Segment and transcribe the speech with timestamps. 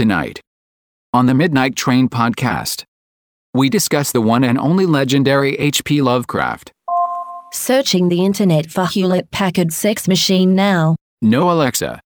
[0.00, 0.40] Tonight,
[1.12, 2.84] on the Midnight Train podcast,
[3.52, 6.00] we discuss the one and only legendary H.P.
[6.00, 6.72] Lovecraft.
[7.52, 10.96] Searching the internet for Hewlett Packard Sex Machine now.
[11.20, 12.00] No Alexa.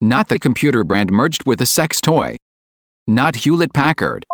[0.00, 2.34] Not the computer brand merged with a sex toy.
[3.06, 4.26] Not Hewlett Packard.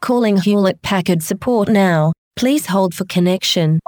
[0.00, 2.12] Calling Hewlett Packard support now.
[2.34, 3.78] Please hold for connection.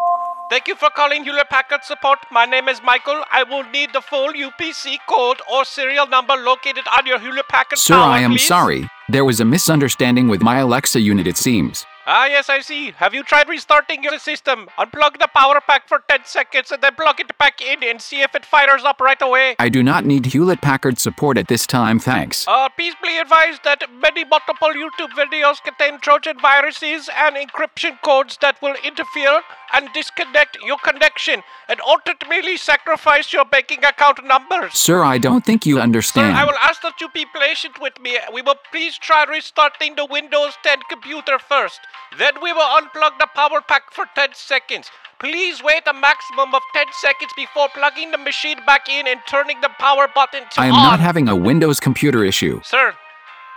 [0.50, 2.18] Thank you for calling Hewlett Packard support.
[2.32, 3.22] My name is Michael.
[3.30, 7.78] I will need the full UPC code or serial number located on your Hewlett Packard
[7.78, 8.46] Sir, tower, I am please.
[8.46, 8.88] sorry.
[9.11, 11.84] There was a misunderstanding with my Alexa unit, it seems.
[12.11, 12.93] Ah, yes, I see.
[12.93, 14.71] Have you tried restarting your system?
[14.79, 18.22] Unplug the power pack for 10 seconds and then plug it back in and see
[18.22, 19.57] if it fires up right away.
[19.58, 22.48] I do not need Hewlett Packard support at this time, thanks.
[22.48, 28.39] Uh, please be advised that many multiple YouTube videos contain Trojan viruses and encryption codes
[28.40, 29.43] that will interfere
[29.75, 34.72] and disconnect your connection and ultimately sacrifice your banking account numbers.
[34.72, 35.89] Sir, I don't think you understand.
[35.89, 36.39] Sir, understand.
[36.39, 38.17] I will ask that you be patient with me.
[38.33, 41.81] We will please try restarting the Windows 10 computer first.
[42.19, 44.91] Then we will unplug the power pack for 10 seconds.
[45.20, 49.61] Please wait a maximum of 10 seconds before plugging the machine back in and turning
[49.61, 50.64] the power button to on.
[50.64, 50.83] I am on.
[50.83, 52.61] not having a Windows computer issue.
[52.62, 52.95] Sir,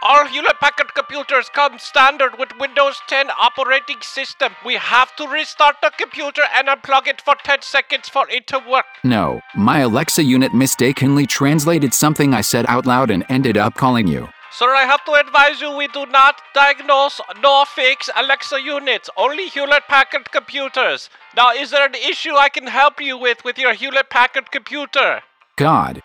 [0.04, 4.54] all Hewlett Packard computers come standard with Windows 10 operating system.
[4.66, 8.60] We have to restart the computer and unplug it for 10 seconds for it to
[8.68, 8.86] work.
[9.04, 14.08] No, my Alexa unit mistakenly translated something I said out loud and ended up calling
[14.08, 14.28] you.
[14.54, 19.48] Sir, I have to advise you we do not diagnose nor fix Alexa units, only
[19.48, 21.10] Hewlett Packard computers.
[21.38, 25.22] Now, is there an issue I can help you with with your Hewlett Packard computer?
[25.56, 26.02] God.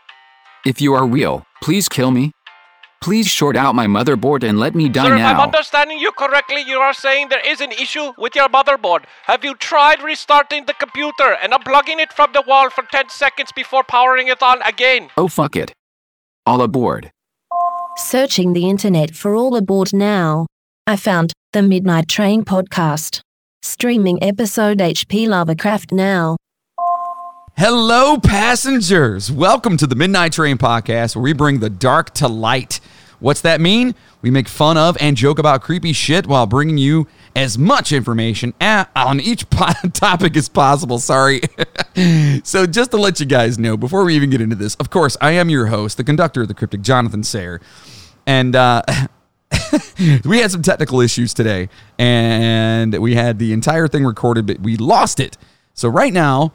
[0.65, 2.31] If you are real, please kill me.
[3.01, 6.63] Please short out my motherboard and let me die Sir, if I'm understanding you correctly,
[6.63, 9.05] you are saying there is an issue with your motherboard.
[9.25, 13.51] Have you tried restarting the computer and unplugging it from the wall for 10 seconds
[13.53, 15.11] before powering it on again?
[15.17, 15.73] oh, fuck it.
[16.47, 17.11] All aboard.
[17.99, 20.47] Searching the internet for all aboard now.
[20.87, 23.23] I found the Midnight Train podcast.
[23.63, 26.37] Streaming episode HP Lovecraft now.
[27.57, 29.33] Hello, passengers.
[29.33, 32.81] Welcome to the Midnight Train podcast where we bring the dark to light.
[33.19, 33.95] What's that mean?
[34.21, 38.53] We make fun of and joke about creepy shit while bringing you as much information
[38.61, 40.99] on each po- topic as possible.
[40.99, 41.41] Sorry.
[42.45, 45.17] so, just to let you guys know, before we even get into this, of course,
[45.21, 47.61] I am your host, the conductor of the cryptic, Jonathan Sayer.
[48.27, 48.83] And, uh,
[50.25, 51.69] we had some technical issues today
[51.99, 55.37] and we had the entire thing recorded, but we lost it.
[55.75, 56.53] So, right now,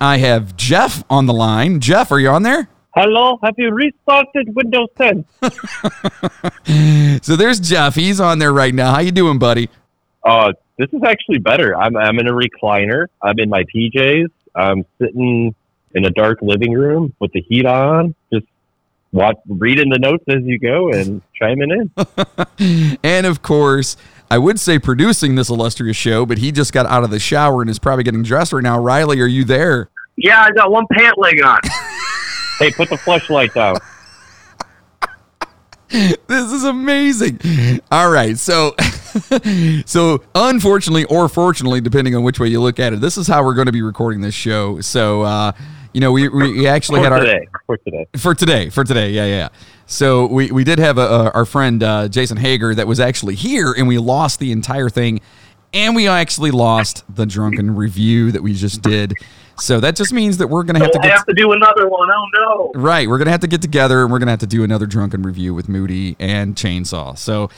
[0.00, 1.80] I have Jeff on the line.
[1.80, 2.68] Jeff, are you on there?
[2.94, 5.24] Hello, have you restarted Windows 10?
[7.22, 7.94] So there's Jeff.
[7.94, 8.92] He's on there right now.
[8.92, 9.70] How you doing, buddy?
[10.22, 11.76] Uh, this is actually better.
[11.76, 13.06] I'm I'm in a recliner.
[13.22, 14.28] I'm in my PJs.
[14.54, 15.54] I'm sitting
[15.94, 18.46] in a dark living room with the heat on, just
[19.12, 22.96] watch, reading the notes as you go and chiming in.
[23.02, 23.96] And of course,
[24.30, 27.60] I would say producing this illustrious show, but he just got out of the shower
[27.60, 28.78] and is probably getting dressed right now.
[28.78, 29.90] Riley, are you there?
[30.16, 31.60] Yeah, I got one pant leg on.
[32.58, 33.76] hey, put the flashlight down.
[36.26, 37.38] This is amazing.
[37.92, 38.74] All right, so
[39.86, 43.44] so unfortunately or fortunately, depending on which way you look at it, this is how
[43.44, 44.80] we're going to be recording this show.
[44.80, 45.52] So uh,
[45.92, 47.46] you know, we we actually For had our today.
[47.66, 48.06] For today.
[48.16, 49.48] for today for today yeah yeah
[49.86, 53.34] so we, we did have a, a, our friend uh, jason hager that was actually
[53.34, 55.20] here and we lost the entire thing
[55.72, 59.14] and we actually lost the drunken review that we just did
[59.58, 62.08] so that just means that we're gonna have to get have to do another one.
[62.10, 62.80] Oh no.
[62.80, 65.22] right we're gonna have to get together and we're gonna have to do another drunken
[65.22, 67.50] review with moody and chainsaw so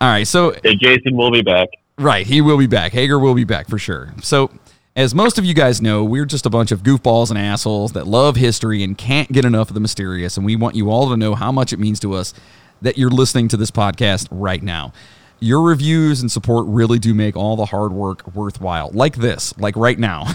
[0.00, 1.68] all right so Hey, Jason will be back.
[1.98, 2.92] Right, he will be back.
[2.92, 4.14] Hager will be back for sure.
[4.22, 4.52] So,
[4.94, 8.06] as most of you guys know, we're just a bunch of goofballs and assholes that
[8.06, 10.36] love history and can't get enough of the mysterious.
[10.36, 12.34] And we want you all to know how much it means to us
[12.82, 14.92] that you're listening to this podcast right now.
[15.40, 18.90] Your reviews and support really do make all the hard work worthwhile.
[18.92, 20.26] Like this, like right now.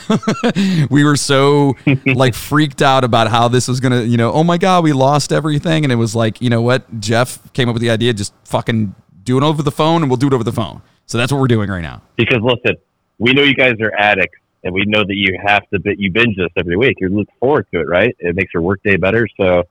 [0.89, 1.75] we were so
[2.05, 5.31] like freaked out about how this was gonna, you know, oh my god, we lost
[5.31, 6.99] everything, and it was like, you know what?
[6.99, 10.17] Jeff came up with the idea, just fucking do it over the phone, and we'll
[10.17, 10.81] do it over the phone.
[11.05, 12.01] So that's what we're doing right now.
[12.15, 12.75] Because listen,
[13.19, 15.79] we know you guys are addicts, and we know that you have to.
[15.79, 16.97] But you binge this every week.
[16.99, 18.15] You look forward to it, right?
[18.19, 19.27] It makes your workday better.
[19.37, 19.63] So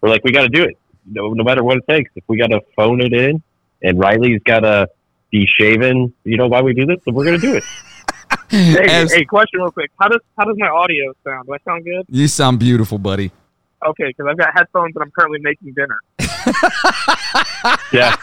[0.00, 0.76] we're like, we got to do it,
[1.06, 2.10] no, no matter what it takes.
[2.16, 3.42] If we got to phone it in,
[3.82, 4.88] and Riley's got to
[5.30, 6.98] be shaven, you know why we do this?
[7.04, 7.64] So we're gonna do it.
[8.48, 9.90] Hey, As- hey, question real quick.
[9.98, 11.46] How does how does my audio sound?
[11.46, 12.04] Do I sound good?
[12.08, 13.30] You sound beautiful, buddy.
[13.86, 15.98] Okay, because I've got headphones and I'm currently making dinner.
[17.92, 18.16] Yeah.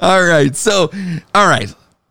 [0.00, 0.54] all right.
[0.56, 0.90] So,
[1.34, 1.68] all right.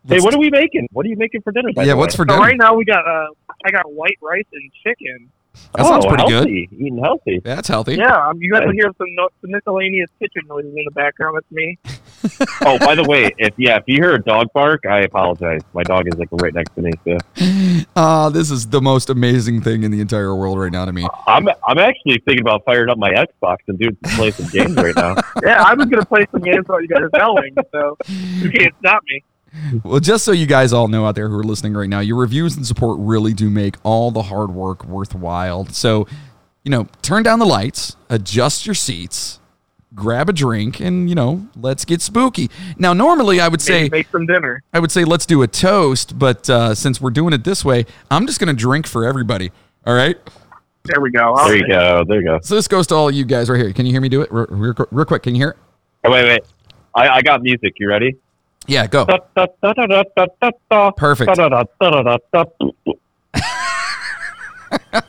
[0.08, 0.88] hey, what are we making?
[0.92, 1.70] What are you making for dinner?
[1.76, 2.16] Yeah, what's way?
[2.18, 2.40] for So dinner?
[2.40, 3.26] right now we got uh
[3.64, 5.30] I got white rice and chicken,
[5.74, 6.48] That sounds Oh, pretty good.
[6.48, 7.40] Eating healthy.
[7.44, 7.94] That's healthy.
[7.96, 11.36] Yeah, um, you guys will hear some, no- some miscellaneous kitchen noises in the background.
[11.36, 11.78] That's me.
[12.66, 15.60] oh, by the way, if yeah, if you hear a dog bark, I apologize.
[15.72, 16.92] My dog is like right next to me.
[17.04, 17.18] So
[17.96, 21.06] Ah, this is the most amazing thing in the entire world right now to me.
[21.26, 24.94] I'm I'm actually thinking about firing up my Xbox and doing play some games right
[24.96, 25.16] now.
[25.42, 28.72] Yeah, I was gonna play some games while you guys are yelling, so you can't
[28.78, 29.24] stop me.
[29.84, 32.16] Well, just so you guys all know out there who are listening right now, your
[32.16, 35.66] reviews and support really do make all the hard work worthwhile.
[35.66, 36.06] So,
[36.64, 39.40] you know, turn down the lights, adjust your seats,
[39.94, 42.50] grab a drink, and you know, let's get spooky.
[42.78, 44.62] Now, normally I would say Maybe make some dinner.
[44.72, 47.84] I would say let's do a toast, but uh, since we're doing it this way,
[48.10, 49.50] I'm just gonna drink for everybody.
[49.86, 50.16] All right.
[50.84, 51.36] There we go.
[51.46, 52.04] There you go.
[52.06, 52.40] There you go.
[52.42, 53.72] So this goes to all you guys right here.
[53.72, 55.22] Can you hear me do it real, real, real quick?
[55.22, 55.56] Can you hear it?
[56.04, 56.42] Oh, wait, wait.
[56.94, 57.74] I, I got music.
[57.78, 58.16] You ready?
[58.66, 59.06] Yeah, go.
[60.96, 61.38] Perfect.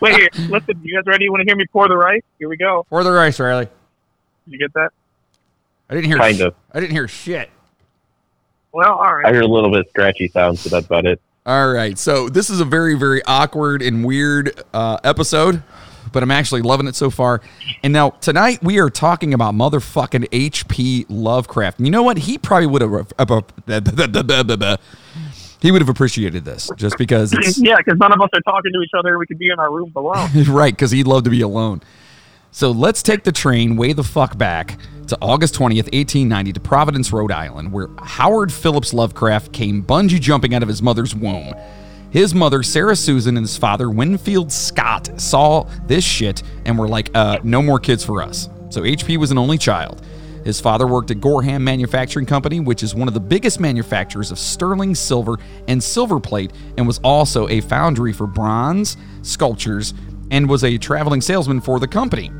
[0.01, 0.79] Wait here, listen.
[0.83, 1.25] You guys ready?
[1.25, 2.21] You want to hear me pour the rice?
[2.39, 2.85] Here we go.
[2.89, 3.65] Pour the rice, Riley.
[4.45, 4.89] Did you get that?
[5.89, 6.17] I didn't hear.
[6.17, 6.55] Kind sh- of.
[6.73, 7.49] I didn't hear shit.
[8.73, 11.21] Well, all I hear a little bit scratchy sound, so that's about it.
[11.45, 11.97] All right.
[11.97, 15.61] So this is a very, very awkward and weird uh, episode,
[16.13, 17.41] but I'm actually loving it so far.
[17.83, 21.07] And now tonight we are talking about motherfucking H.P.
[21.09, 21.79] Lovecraft.
[21.79, 22.17] And you know what?
[22.17, 23.13] He probably would have.
[23.19, 24.77] Uh, uh,
[25.59, 28.81] he would have appreciated this just because Yeah, because none of us are talking to
[28.81, 29.17] each other.
[29.17, 30.29] We could be in our rooms alone.
[30.49, 31.81] right because he'd love to be alone.
[32.51, 34.77] So let's take the train way the fuck back
[35.07, 40.53] to August 20th, 1890, to Providence, Rhode Island, where Howard Phillips Lovecraft came bungee jumping
[40.53, 41.53] out of his mother's womb.
[42.13, 47.09] His mother, Sarah Susan, and his father, Winfield Scott, saw this shit and were like,
[47.15, 48.49] uh, no more kids for us.
[48.69, 50.05] So HP was an only child.
[50.45, 54.37] His father worked at Gorham Manufacturing Company, which is one of the biggest manufacturers of
[54.37, 59.95] sterling silver and silver plate, and was also a foundry for bronze sculptures
[60.29, 62.31] and was a traveling salesman for the company.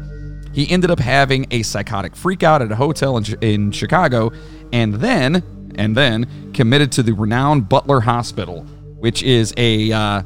[0.53, 4.33] He ended up having a psychotic freakout at a hotel in, in Chicago,
[4.71, 5.41] and then
[5.79, 8.67] and then committed to the renowned Butler Hospital,
[9.03, 10.21] which is a uh,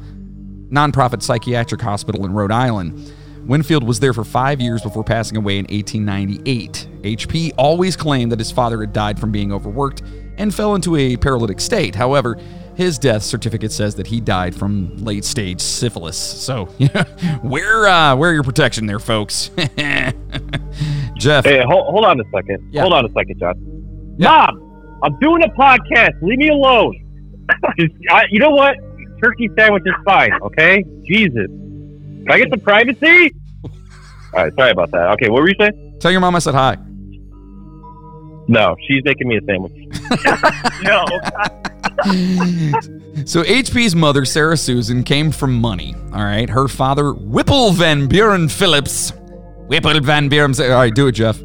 [0.70, 3.12] nonprofit psychiatric hospital in Rhode Island.
[3.44, 6.86] Winfield was there for five years before passing away in 1898.
[7.02, 10.02] HP always claimed that his father had died from being overworked
[10.36, 11.96] and fell into a paralytic state.
[11.96, 12.38] However,
[12.76, 16.16] his death certificate says that he died from late stage syphilis.
[16.16, 17.02] So, yeah,
[17.42, 19.50] wear uh, wear your protection there, folks.
[21.16, 22.68] Jeff, Hey, hold, hold on a second.
[22.72, 22.82] Yeah.
[22.82, 24.14] Hold on a second, John.
[24.18, 24.28] Yeah.
[24.28, 26.22] Mom, I'm doing a podcast.
[26.22, 27.06] Leave me alone.
[28.10, 28.76] I, you know what?
[29.22, 30.32] Turkey sandwich is fine.
[30.42, 30.84] Okay.
[31.04, 31.46] Jesus.
[31.46, 33.32] Can I get some privacy?
[33.64, 33.70] All
[34.44, 34.54] right.
[34.54, 35.10] Sorry about that.
[35.12, 35.28] Okay.
[35.30, 35.96] What were you saying?
[36.00, 36.76] tell your mom I said hi.
[38.50, 39.72] No, she's making me a sandwich.
[40.82, 41.04] no.
[43.26, 45.94] So HP's mother, Sarah Susan, came from money.
[46.14, 46.48] All right.
[46.48, 49.12] Her father, Whipple Van Buren Phillips.
[49.66, 50.54] Whipple Van Buren.
[50.54, 51.38] Say All right, do it, Jeff.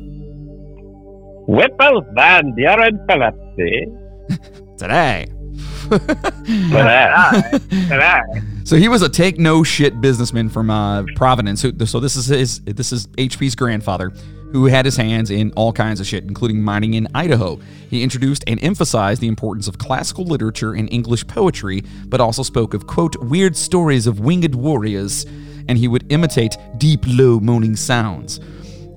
[1.47, 3.37] Whipple Van Buren Phillips.
[3.59, 4.35] eh?
[4.77, 5.27] Today.
[5.89, 7.61] Look that.
[7.89, 8.21] Ta-da.
[8.65, 11.61] So he was a take no shit businessman from uh, Providence.
[11.61, 14.11] Who, so this is his this is HP's grandfather,
[14.51, 17.59] who had his hands in all kinds of shit, including mining in Idaho.
[17.89, 22.73] He introduced and emphasized the importance of classical literature and English poetry, but also spoke
[22.73, 25.25] of quote weird stories of winged warriors,
[25.67, 28.39] and he would imitate deep, low moaning sounds.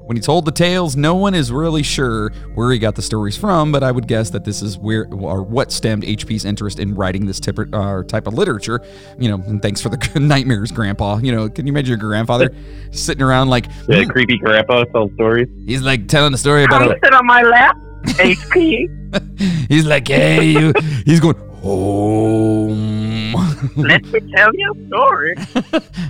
[0.07, 3.37] When he told the tales, no one is really sure where he got the stories
[3.37, 6.95] from, but I would guess that this is where or what stemmed HP's interest in
[6.95, 8.81] writing this type of, uh, type of literature.
[9.19, 11.19] You know, and thanks for the nightmares, Grandpa.
[11.19, 12.51] You know, can you imagine your grandfather
[12.93, 15.49] sitting around like Yeah, creepy grandpa tells stories.
[15.67, 17.77] he's like telling a story about Come a, sit on my lap.
[18.05, 19.69] HP.
[19.69, 20.73] he's like, hey, you,
[21.05, 23.33] he's going home.
[23.77, 25.35] Let me tell you a story.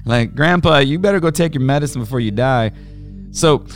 [0.05, 2.73] like, Grandpa, you better go take your medicine before you die.
[3.37, 3.67] So,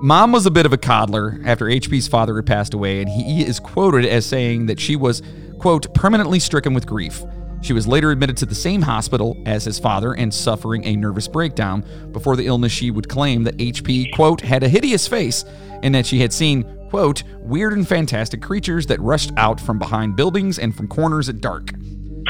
[0.00, 3.46] mom was a bit of a coddler after HP's father had passed away, and he
[3.46, 5.22] is quoted as saying that she was,
[5.60, 7.22] quote, permanently stricken with grief.
[7.60, 11.28] She was later admitted to the same hospital as his father and suffering a nervous
[11.28, 11.84] breakdown.
[12.10, 15.44] Before the illness, she would claim that HP, quote, had a hideous face
[15.84, 20.16] and that she had seen, quote, weird and fantastic creatures that rushed out from behind
[20.16, 21.70] buildings and from corners at dark.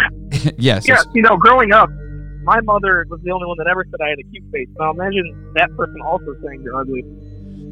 [0.59, 0.87] yes.
[0.87, 1.89] Yeah, you know, growing up,
[2.45, 4.69] my mother was the only one that ever said I had a cute face.
[4.79, 7.05] Now imagine that person also saying you're ugly.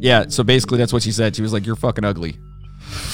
[0.00, 1.36] Yeah, so basically that's what she said.
[1.36, 2.36] She was like, "You're fucking ugly."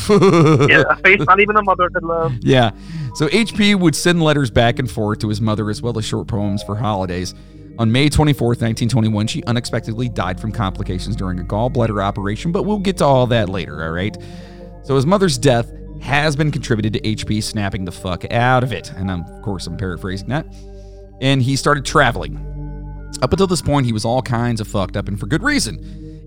[0.09, 2.33] Yeah, a face not even a mother could love.
[2.41, 2.71] Yeah.
[3.15, 6.29] So HP would send letters back and forth to his mother as well as short
[6.29, 7.35] poems for holidays.
[7.79, 12.79] On May 24th, 1921, she unexpectedly died from complications during a gallbladder operation, but we'll
[12.79, 14.17] get to all that later, all right?
[14.85, 15.71] So his mother's death
[16.01, 18.93] has been contributed to HP snapping the fuck out of it.
[18.93, 20.47] And I'm, of course, I'm paraphrasing that.
[21.21, 22.37] And he started traveling
[23.23, 25.77] Up until this point, he was all kinds of fucked up and for good reason.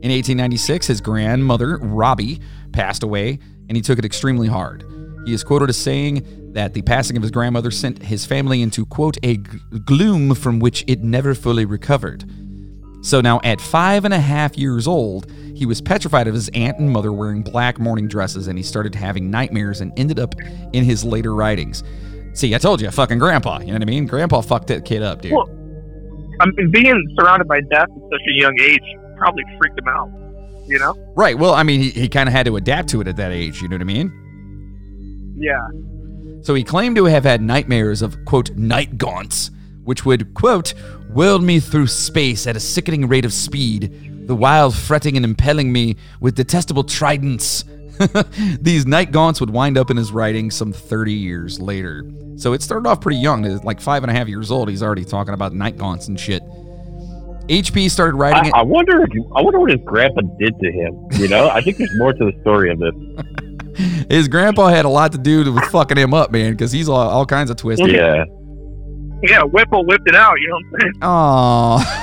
[0.02, 2.40] In 1896, his grandmother, Robbie,
[2.72, 4.86] passed away, and he took it extremely hard.
[5.26, 8.86] He is quoted as saying that the passing of his grandmother sent his family into,
[8.86, 12.24] quote, a gloom from which it never fully recovered.
[13.02, 16.80] So now, at five and a half years old, he was petrified of his aunt
[16.80, 20.36] and mother wearing black mourning dresses, and he started having nightmares and ended up
[20.74, 21.84] in his later writings.
[22.40, 23.60] See, I told you, fucking grandpa.
[23.60, 24.06] You know what I mean?
[24.06, 25.34] Grandpa fucked that kid up, dude.
[25.34, 25.50] Well,
[26.40, 28.80] I mean, being surrounded by death at such a young age
[29.18, 30.10] probably freaked him out.
[30.66, 30.96] You know?
[31.18, 31.38] Right.
[31.38, 33.62] Well, I mean, he, he kind of had to adapt to it at that age.
[33.62, 35.36] You know what I mean?
[35.38, 35.60] Yeah.
[36.42, 39.52] So he claimed to have had nightmares of, quote, night gaunts,
[39.84, 40.70] which would, quote,
[41.12, 45.74] whirl me through space at a sickening rate of speed, the while fretting and impelling
[45.74, 47.66] me with detestable tridents.
[48.62, 52.06] These night gaunts would wind up in his writing some 30 years later.
[52.38, 53.44] So it started off pretty young.
[53.64, 56.42] Like five and a half years old, he's already talking about night gaunts and shit.
[57.50, 58.54] HP started writing I, it.
[58.54, 59.04] I wonder.
[59.04, 61.08] If, I wonder what his grandpa did to him.
[61.14, 62.94] You know, I think there's more to the story of this.
[64.10, 66.98] His grandpa had a lot to do with fucking him up, man, because he's all,
[66.98, 67.92] all kinds of twisted.
[67.92, 68.26] Yeah.
[69.24, 70.94] Yeah, Whipple whipped it out, you know what I'm saying?
[71.02, 72.02] Aw.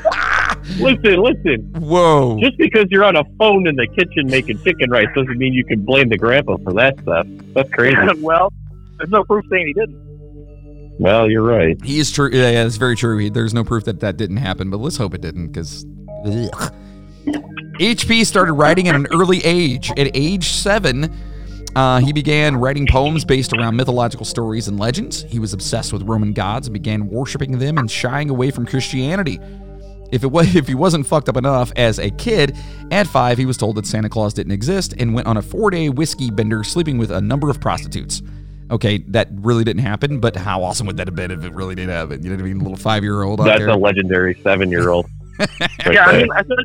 [0.78, 1.72] listen, listen.
[1.78, 2.38] Whoa.
[2.40, 5.64] Just because you're on a phone in the kitchen making chicken rice doesn't mean you
[5.64, 7.26] can blame the grandpa for that stuff.
[7.54, 7.96] That's crazy.
[8.20, 8.52] well,
[8.98, 10.96] there's no proof saying he didn't.
[10.98, 11.82] well, you're right.
[11.84, 12.30] He is true.
[12.32, 13.18] Yeah, yeah, that's very true.
[13.18, 15.84] He, there's no proof that that didn't happen, but let's hope it didn't, because.
[17.78, 19.90] HP started writing at an early age.
[19.90, 21.12] At age seven,
[21.76, 25.24] uh, he began writing poems based around mythological stories and legends.
[25.24, 29.38] He was obsessed with Roman gods and began worshiping them and shying away from Christianity.
[30.12, 32.56] If it was, if he wasn't fucked up enough as a kid,
[32.90, 35.88] at five he was told that Santa Claus didn't exist and went on a four-day
[35.88, 38.22] whiskey bender, sleeping with a number of prostitutes.
[38.70, 41.76] Okay, that really didn't happen, but how awesome would that have been if it really
[41.76, 42.22] did happen?
[42.22, 42.58] You know what I mean?
[42.58, 43.68] little five-year-old out That's there.
[43.68, 45.06] a legendary seven-year-old.
[45.38, 46.56] yeah, I mean, I feel,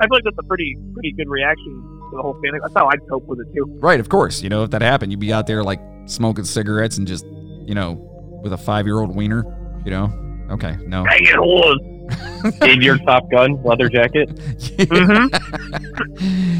[0.00, 1.72] I feel like that's a pretty pretty good reaction
[2.10, 2.52] to the whole thing.
[2.62, 3.66] That's how I'd cope with it too.
[3.80, 4.42] Right, of course.
[4.42, 7.74] You know, if that happened, you'd be out there like smoking cigarettes and just, you
[7.74, 7.94] know,
[8.42, 9.44] with a five-year-old wiener.
[9.84, 10.46] You know?
[10.50, 11.04] Okay, no.
[11.04, 11.95] Dang it, was.
[12.60, 14.28] Gave your Top Gun leather jacket.
[14.28, 15.28] Mm-hmm.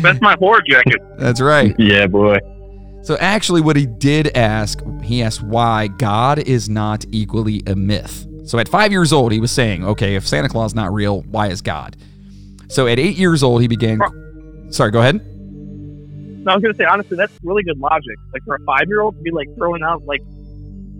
[0.03, 1.01] That's my horror jacket.
[1.19, 1.75] That's right.
[1.79, 2.39] Yeah, boy.
[3.03, 8.27] So actually, what he did ask, he asked why God is not equally a myth.
[8.45, 11.23] So at five years old, he was saying, okay, if Santa Claus is not real,
[11.23, 11.97] why is God?
[12.69, 14.01] So at eight years old, he began.
[14.71, 15.25] Sorry, go ahead.
[16.47, 18.17] No, I was gonna say honestly, that's really good logic.
[18.33, 20.23] Like for a five year old to be like throwing out like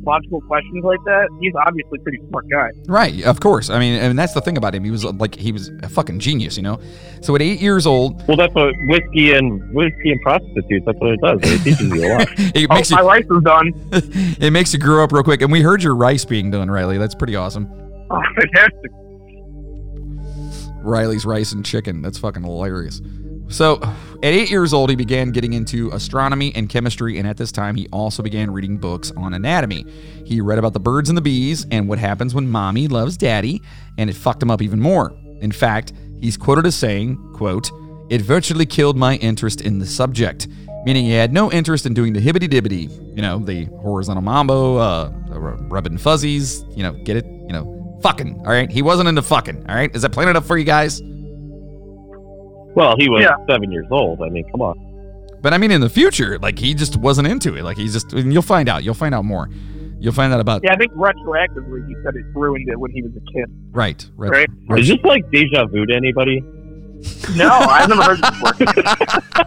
[0.07, 2.71] logical questions like that, he's obviously a pretty smart guy.
[2.87, 3.69] Right, of course.
[3.71, 4.85] I mean, and that's the thing about him.
[4.85, 6.79] He was like, he was a fucking genius, you know?
[7.23, 10.87] So at eight years old, Well, that's what whiskey and whiskey and prostitutes.
[10.87, 11.41] That's what it does.
[11.43, 12.29] It teaches you a lot.
[12.39, 13.73] it Oh, makes my you, rice is done.
[14.41, 15.43] it makes you grow up real quick.
[15.43, 16.99] And we heard your rice being done, Riley.
[16.99, 17.69] That's pretty awesome.
[18.11, 18.91] Oh, fantastic.
[20.83, 22.01] Riley's rice and chicken.
[22.03, 23.01] That's fucking hilarious.
[23.49, 23.81] So,
[24.23, 27.77] at eight years old, he began getting into astronomy and chemistry, and at this time,
[27.77, 29.85] he also began reading books on anatomy.
[30.25, 33.63] He read about the birds and the bees and what happens when mommy loves daddy,
[33.99, 35.17] and it fucked him up even more.
[35.41, 37.71] In fact, he's quoted as saying, quote,
[38.11, 40.49] it virtually killed my interest in the subject,
[40.85, 44.77] meaning he had no interest in doing the hibbity dibbity, you know, the horizontal mambo,
[44.77, 47.25] uh, rubbing fuzzies, you know, get it?
[47.27, 48.71] You know, fucking, all right?
[48.71, 49.95] He wasn't into fucking, all right?
[49.95, 51.01] Is that plain enough for you guys?
[52.77, 53.35] Well, he was Yeah.
[53.51, 54.23] seven years old.
[54.23, 54.79] I mean, come on.
[55.43, 57.63] But I mean, in the future, like he just wasn't into it.
[57.65, 58.85] Like he's just, and you'll find out.
[58.85, 59.49] You'll find out more.
[59.99, 63.03] You'll find out about Yeah, I think retroactively he said it ruined it when he
[63.03, 63.51] was a kid.
[63.73, 64.05] right.
[64.17, 64.49] right, Right.
[64.69, 64.81] right.
[64.81, 66.45] Is this like deja vu to anybody?
[67.37, 69.43] No, I've never heard this before.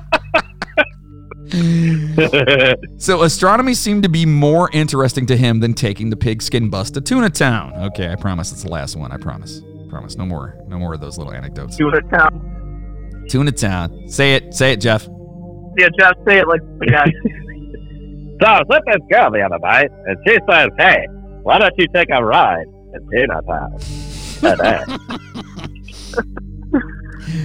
[2.98, 7.02] So astronomy seemed to be more interesting to him than taking the pigskin bus to
[7.02, 7.74] Tuna Town.
[7.88, 9.12] Okay, I promise it's the last one.
[9.12, 9.62] I promise.
[9.84, 10.16] I promise.
[10.18, 10.56] No more.
[10.68, 11.76] No more of those little anecdotes.
[11.78, 12.59] Tuna town.
[13.30, 14.10] Tuna Town.
[14.10, 14.54] Say it.
[14.54, 15.08] Say it, Jeff.
[15.78, 17.06] Yeah, Jeff, say it like the guy.
[18.42, 21.06] So I was with this girl the other night, and she says, "Hey,
[21.44, 23.78] why don't you take a ride in Tuna Town?"
[24.40, 24.84] today?"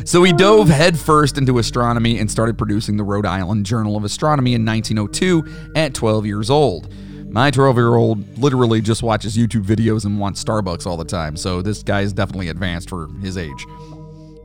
[0.04, 4.54] So he dove headfirst into astronomy and started producing the Rhode Island Journal of Astronomy
[4.54, 6.92] in 1902 at 12 years old.
[7.30, 11.36] My 12 year old literally just watches YouTube videos and wants Starbucks all the time,
[11.36, 13.66] so this guy is definitely advanced for his age.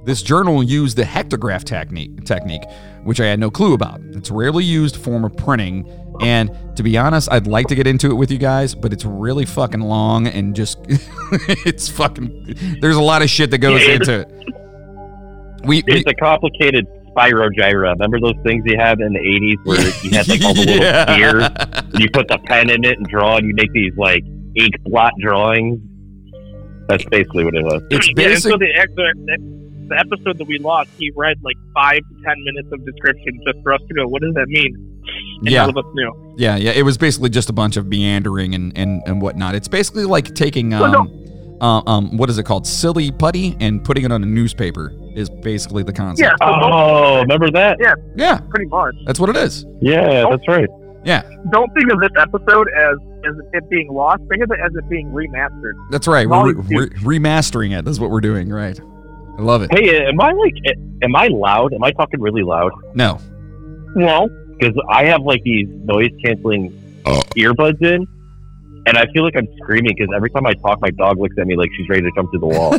[0.09, 2.63] This journal used the hectograph technique, technique,
[3.03, 4.01] which I had no clue about.
[4.15, 5.87] It's a rarely used form of printing,
[6.19, 9.05] and to be honest, I'd like to get into it with you guys, but it's
[9.05, 10.79] really fucking long and just
[11.63, 12.55] it's fucking.
[12.81, 13.93] There's a lot of shit that goes Yeah.
[13.93, 14.27] into it.
[15.63, 17.91] We, we It's a complicated spirogyra.
[17.93, 20.75] Remember those things you had in the '80s where you had like all the little
[20.83, 21.17] Yeah.
[21.17, 21.43] gears,
[21.93, 24.23] and you put the pen in it and draw, and you make these like
[24.55, 25.79] ink blot drawings.
[26.87, 27.83] That's basically what it was.
[27.91, 28.51] It's Yeah, and basic.
[28.51, 28.57] so
[29.89, 32.69] the, ex- the the episode that we lost, he read like five to ten minutes
[32.71, 34.73] of description just for us to go, what does that mean?
[35.41, 35.61] And Yeah.
[35.65, 36.35] none of us knew.
[36.37, 36.71] Yeah, yeah.
[36.71, 39.55] It was basically just a bunch of meandering and and, and whatnot.
[39.55, 41.25] It's basically like taking Well, um,
[41.61, 44.93] uh, um, what is it called, silly putty, and putting it on a newspaper.
[45.15, 46.31] Is basically the concept.
[46.39, 47.77] Yeah, so Oh, remember that?
[47.81, 48.37] Yeah, Yeah.
[48.49, 48.95] pretty much.
[49.05, 49.65] that's what it is.
[49.81, 50.69] Yeah, that's right.
[51.03, 54.21] Yeah, Don't think of this episode as as it being lost.
[54.29, 55.73] Think of it as it being remastered.
[55.91, 56.29] that's right.
[56.29, 57.83] We're, re- we're remastering it.
[57.85, 58.49] That's what we're doing.
[58.49, 58.79] Right.
[59.39, 59.71] I love it.
[59.71, 60.53] Hey, am I like,
[61.01, 61.73] am I loud?
[61.73, 62.73] Am I talking really loud?
[62.93, 63.19] No.
[63.95, 64.27] Well,
[64.59, 66.73] Because I have like these noise canceling
[67.05, 67.21] oh.
[67.37, 68.05] earbuds in,
[68.85, 71.47] and I feel like I'm screaming because every time I talk, my dog looks at
[71.47, 72.71] me like she's ready to jump through the wall.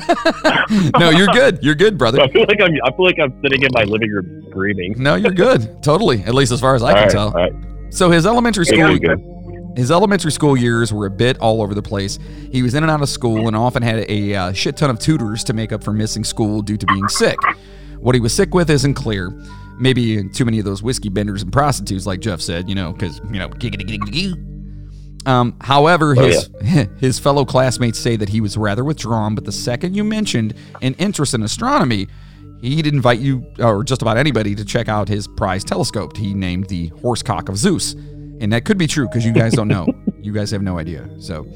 [1.00, 1.60] no, you're good.
[1.62, 2.20] You're good, so brother.
[2.20, 4.96] I feel like I'm, I feel like I'm sitting in my living room screaming.
[4.98, 5.82] No, you're good.
[5.82, 6.22] Totally.
[6.24, 7.30] At least as far as I All can right, tell.
[7.30, 7.52] right.
[7.88, 9.39] So his elementary school go.
[9.76, 12.18] His elementary school years were a bit all over the place.
[12.50, 14.98] He was in and out of school and often had a uh, shit ton of
[14.98, 17.36] tutors to make up for missing school due to being sick.
[17.98, 19.30] What he was sick with isn't clear.
[19.78, 23.18] Maybe too many of those whiskey benders and prostitutes, like Jeff said, you know, because
[23.30, 23.48] you know.
[25.26, 26.50] Um, however, Oh, his
[26.98, 29.34] his fellow classmates say that he was rather withdrawn.
[29.34, 32.08] But the second you mentioned an interest in astronomy,
[32.62, 36.16] he'd invite you or just about anybody to check out his prize telescope.
[36.16, 37.94] He named the Horsecock of Zeus,
[38.40, 39.86] and that could be true because you guys don't know.
[40.20, 41.08] you guys have no idea.
[41.18, 41.46] So,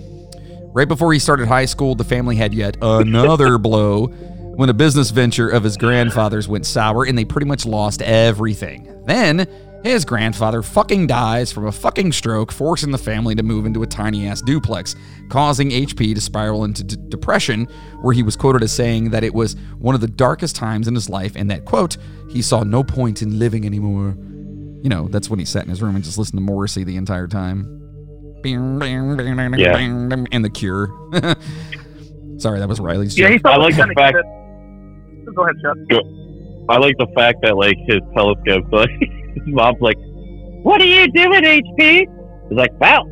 [0.72, 5.10] right before he started high school, the family had yet another blow when a business
[5.10, 9.02] venture of his grandfather's went sour, and they pretty much lost everything.
[9.04, 9.48] Then
[9.84, 13.86] his grandfather fucking dies from a fucking stroke, forcing the family to move into a
[13.86, 14.96] tiny ass duplex,
[15.28, 17.66] causing HP to spiral into d- depression,
[18.00, 20.94] where he was quoted as saying that it was one of the darkest times in
[20.94, 21.98] his life, and that, quote,
[22.30, 24.16] he saw no point in living anymore.
[24.84, 26.96] You know, that's when he sat in his room and just listened to Morrissey the
[26.98, 27.80] entire time.
[29.58, 29.72] Yeah.
[30.30, 30.88] And the cure.
[32.38, 34.16] Sorry, that was Riley's yeah, he felt I like the kinda fact-
[35.34, 35.76] Go ahead, Chuck.
[36.68, 39.96] I like the fact that like his telescope, like his mom's like,
[40.62, 42.00] "What are you doing, HP?"
[42.50, 43.10] He's like, "Well,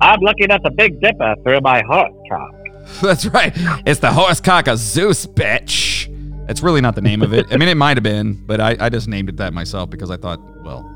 [0.00, 2.54] I'm looking at the Big Dipper through my horse cock."
[3.02, 3.52] That's right.
[3.86, 6.08] It's the horse cock of Zeus, bitch.
[6.48, 7.46] It's really not the name of it.
[7.52, 10.10] I mean, it might have been, but I, I just named it that myself because
[10.10, 10.89] I thought, well,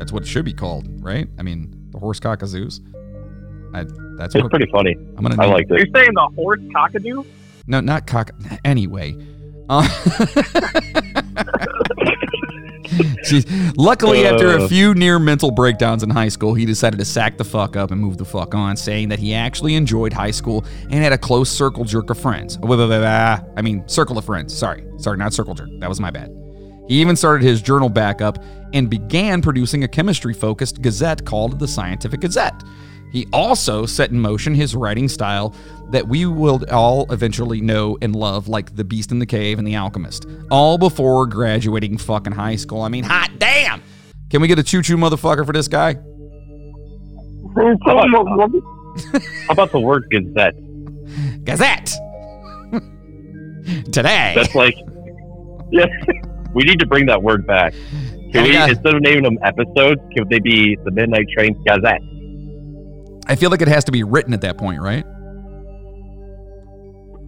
[0.00, 1.28] that's what it should be called, right?
[1.38, 2.80] I mean, the horse cock of Zeus.
[3.74, 3.84] I,
[4.16, 4.94] that's It's what pretty funny.
[5.16, 5.34] I'm gonna.
[5.40, 5.84] I Name like Are this.
[5.86, 7.24] you saying the horse cockadoo?
[7.66, 8.30] No, not cock.
[8.64, 9.14] Anyway.
[9.68, 9.82] Uh,
[13.24, 13.72] Jeez.
[13.76, 14.68] Luckily, after a Uh.
[14.68, 18.00] few near mental breakdowns in high school, he decided to sack the fuck up and
[18.00, 21.48] move the fuck on, saying that he actually enjoyed high school and had a close
[21.50, 22.58] circle jerk of friends.
[22.62, 24.56] I mean, circle of friends.
[24.56, 24.84] Sorry.
[24.98, 25.68] Sorry, not circle jerk.
[25.78, 26.30] That was my bad.
[26.90, 31.60] He even started his journal back up and began producing a chemistry focused gazette called
[31.60, 32.64] the Scientific Gazette.
[33.12, 35.54] He also set in motion his writing style
[35.90, 39.68] that we will all eventually know and love, like The Beast in the Cave and
[39.68, 42.82] The Alchemist, all before graduating fucking high school.
[42.82, 43.80] I mean, hot damn!
[44.28, 45.94] Can we get a choo choo motherfucker for this guy?
[47.54, 50.56] How about, how about the word gazette?
[51.44, 51.94] Gazette!
[53.92, 54.32] Today!
[54.34, 54.74] That's like,
[55.70, 55.86] yeah,
[56.54, 57.72] we need to bring that word back.
[58.32, 58.68] Can oh, we, Yeah.
[58.68, 62.00] instead of naming them episodes, could they be the Midnight Train Gazette?
[63.26, 65.04] I feel like it has to be written at that point, right?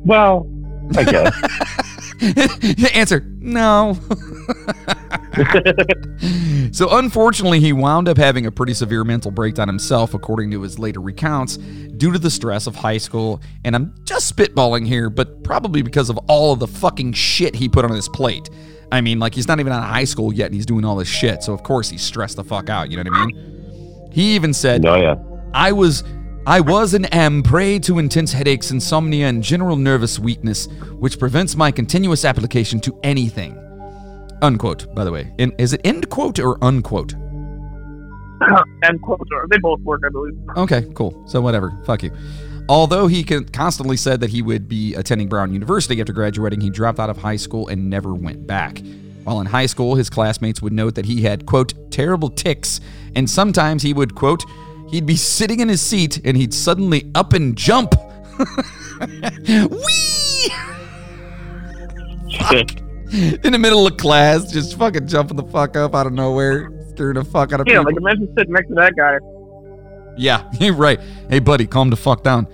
[0.04, 0.48] Well,
[0.96, 2.22] I guess.
[2.94, 3.94] Answer no.
[6.72, 10.78] so, unfortunately, he wound up having a pretty severe mental breakdown himself, according to his
[10.78, 13.42] later recounts, due to the stress of high school.
[13.64, 17.68] And I'm just spitballing here, but probably because of all of the fucking shit he
[17.68, 18.48] put on his plate.
[18.92, 20.96] I mean, like, he's not even out of high school yet, and he's doing all
[20.96, 21.42] this shit.
[21.42, 22.90] So, of course, he's stressed the fuck out.
[22.90, 24.10] You know what I mean?
[24.12, 25.14] He even said, no, yeah.
[25.54, 26.04] I was
[26.46, 30.66] I was and am prey to intense headaches, insomnia, and general nervous weakness,
[30.98, 33.56] which prevents my continuous application to anything.
[34.42, 35.32] Unquote, by the way.
[35.38, 37.14] In, is it end quote or unquote?
[38.84, 39.20] End quote.
[39.32, 40.34] Or they both work, I believe.
[40.56, 41.22] Okay, cool.
[41.28, 41.72] So whatever.
[41.84, 42.10] Fuck you.
[42.68, 46.98] Although he constantly said that he would be attending Brown University after graduating, he dropped
[47.00, 48.80] out of high school and never went back.
[49.24, 52.80] While in high school, his classmates would note that he had, quote, terrible tics,
[53.14, 54.42] and sometimes he would, quote,
[54.90, 57.94] he'd be sitting in his seat and he'd suddenly up and jump.
[59.48, 60.52] Whee!
[63.44, 67.14] In the middle of class, just fucking jumping the fuck up out of nowhere, scaring
[67.14, 67.92] the fuck out of Yeah, people.
[67.92, 69.18] Yeah, like imagine sitting next to that guy.
[70.18, 70.44] Yeah,
[70.74, 71.00] right.
[71.30, 72.46] Hey, buddy, calm the fuck down.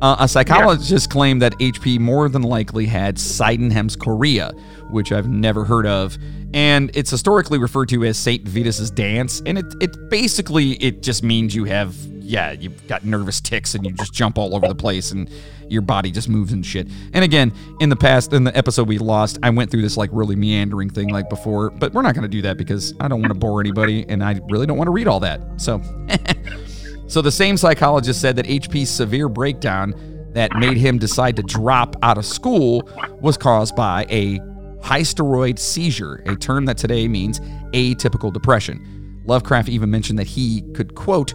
[0.00, 4.52] Uh, a psychologist claimed that HP more than likely had Sydenham's chorea,
[4.90, 6.16] which I've never heard of,
[6.54, 9.42] and it's historically referred to as Saint Vitus's dance.
[9.46, 13.84] And it, it basically it just means you have yeah, you've got nervous ticks and
[13.84, 15.28] you just jump all over the place and
[15.68, 16.88] your body just moves and shit.
[17.12, 20.10] And again, in the past, in the episode we lost, I went through this like
[20.12, 23.32] really meandering thing like before, but we're not to do that because I don't want
[23.32, 25.40] to bore anybody and I really don't want to read all that.
[25.56, 25.80] So,
[27.12, 29.92] so the same psychologist said that HP's severe breakdown
[30.32, 32.88] that made him decide to drop out of school
[33.20, 34.40] was caused by a
[34.82, 37.38] hysteroid seizure, a term that today means
[37.74, 39.20] atypical depression.
[39.26, 41.34] Lovecraft even mentioned that he could, quote,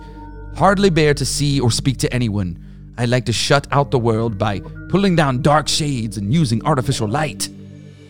[0.55, 2.57] hardly bear to see or speak to anyone.
[2.97, 7.07] I like to shut out the world by pulling down dark shades and using artificial
[7.07, 7.49] light.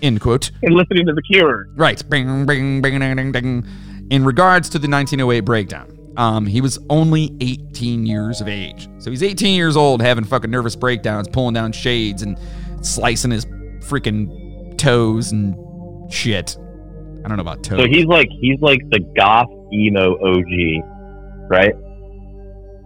[0.01, 0.51] End quote.
[0.63, 1.67] And listening to The Cure.
[1.75, 2.01] Right.
[2.09, 3.67] Bing, bing, bing, ding, ding, ding.
[4.09, 8.89] In regards to the 1908 breakdown, um, he was only 18 years of age.
[8.97, 12.37] So he's 18 years old having fucking nervous breakdowns, pulling down shades and
[12.81, 13.45] slicing his
[13.81, 15.55] freaking toes and
[16.11, 16.57] shit.
[17.23, 17.79] I don't know about toes.
[17.79, 21.73] So he's like he's like the goth emo OG, right?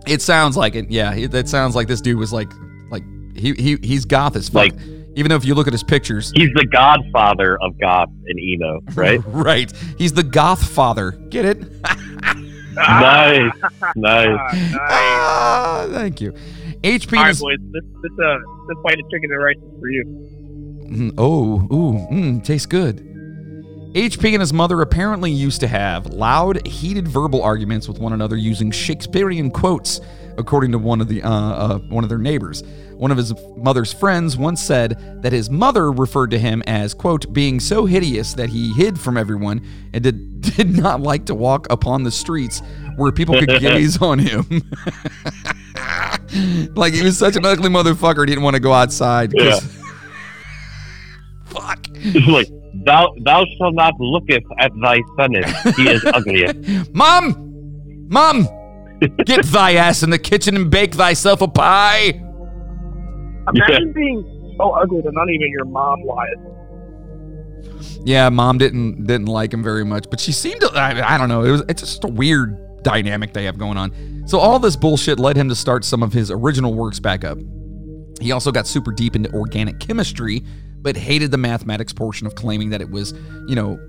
[0.07, 0.89] It sounds like it.
[0.89, 2.51] Yeah, it, it sounds like this dude was like,
[2.89, 3.03] like
[3.37, 4.71] he he he's goth as fuck.
[4.73, 4.75] Like-
[5.15, 8.79] Even though if you look at his pictures, He's the godfather of goth and emo,
[8.95, 9.19] right?
[9.27, 11.11] right, he's the goth father.
[11.11, 11.63] Get it?
[12.75, 13.51] nice,
[13.95, 13.95] nice.
[13.95, 14.79] Ah, nice.
[14.79, 16.33] ah, thank you.
[16.83, 17.57] HP All right, is boys.
[17.71, 20.05] This this uh this fight of chicken and rice is for you.
[20.91, 23.10] Mm, oh, ooh, mm, tastes good.
[23.93, 28.37] HP and his mother apparently used to have loud, heated verbal arguments with one another
[28.37, 29.99] using Shakespearean quotes,
[30.37, 32.63] according to one of the uh, uh, one of their neighbors.
[32.93, 37.33] One of his mother's friends once said that his mother referred to him as quote
[37.33, 39.61] being so hideous that he hid from everyone
[39.93, 42.61] and did did not like to walk upon the streets
[42.95, 44.45] where people could gaze on him.
[46.75, 49.33] like he was such an ugly motherfucker, he didn't want to go outside.
[49.37, 49.79] 'cause-
[51.45, 51.85] Fuck.
[52.27, 52.47] Like,
[52.85, 55.43] thou thou shalt not looketh at thy son; in
[55.75, 56.93] he is ugliest.
[56.93, 58.07] Mom!
[58.09, 58.47] Mom!
[59.25, 62.21] Get thy ass in the kitchen and bake thyself a pie!
[63.53, 66.35] Imagine being so ugly that not even your mom lies.
[68.05, 71.29] Yeah, mom didn't didn't like him very much, but she seemed to I, I don't
[71.29, 74.23] know, it was it's just a weird dynamic they have going on.
[74.27, 77.37] So all this bullshit led him to start some of his original works back up.
[78.19, 80.43] He also got super deep into organic chemistry,
[80.81, 83.13] but hated the mathematics portion of claiming that it was,
[83.47, 83.79] you know,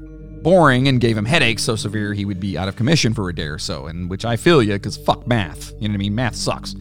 [0.43, 3.35] boring and gave him headaches so severe he would be out of commission for a
[3.35, 5.73] day or so, and which I feel you because fuck math.
[5.81, 6.15] You know what I mean?
[6.15, 6.75] Math sucks.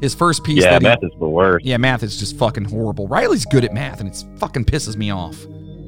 [0.00, 1.64] His first piece Yeah, that he, math is the worst.
[1.64, 3.06] yeah, math is just fucking horrible.
[3.08, 5.36] Riley's good at math and it's fucking pisses me off.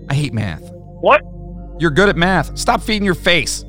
[0.08, 0.62] I hate math.
[1.00, 1.22] What?
[1.78, 2.56] You're good at math.
[2.56, 3.62] Stop feeding your face.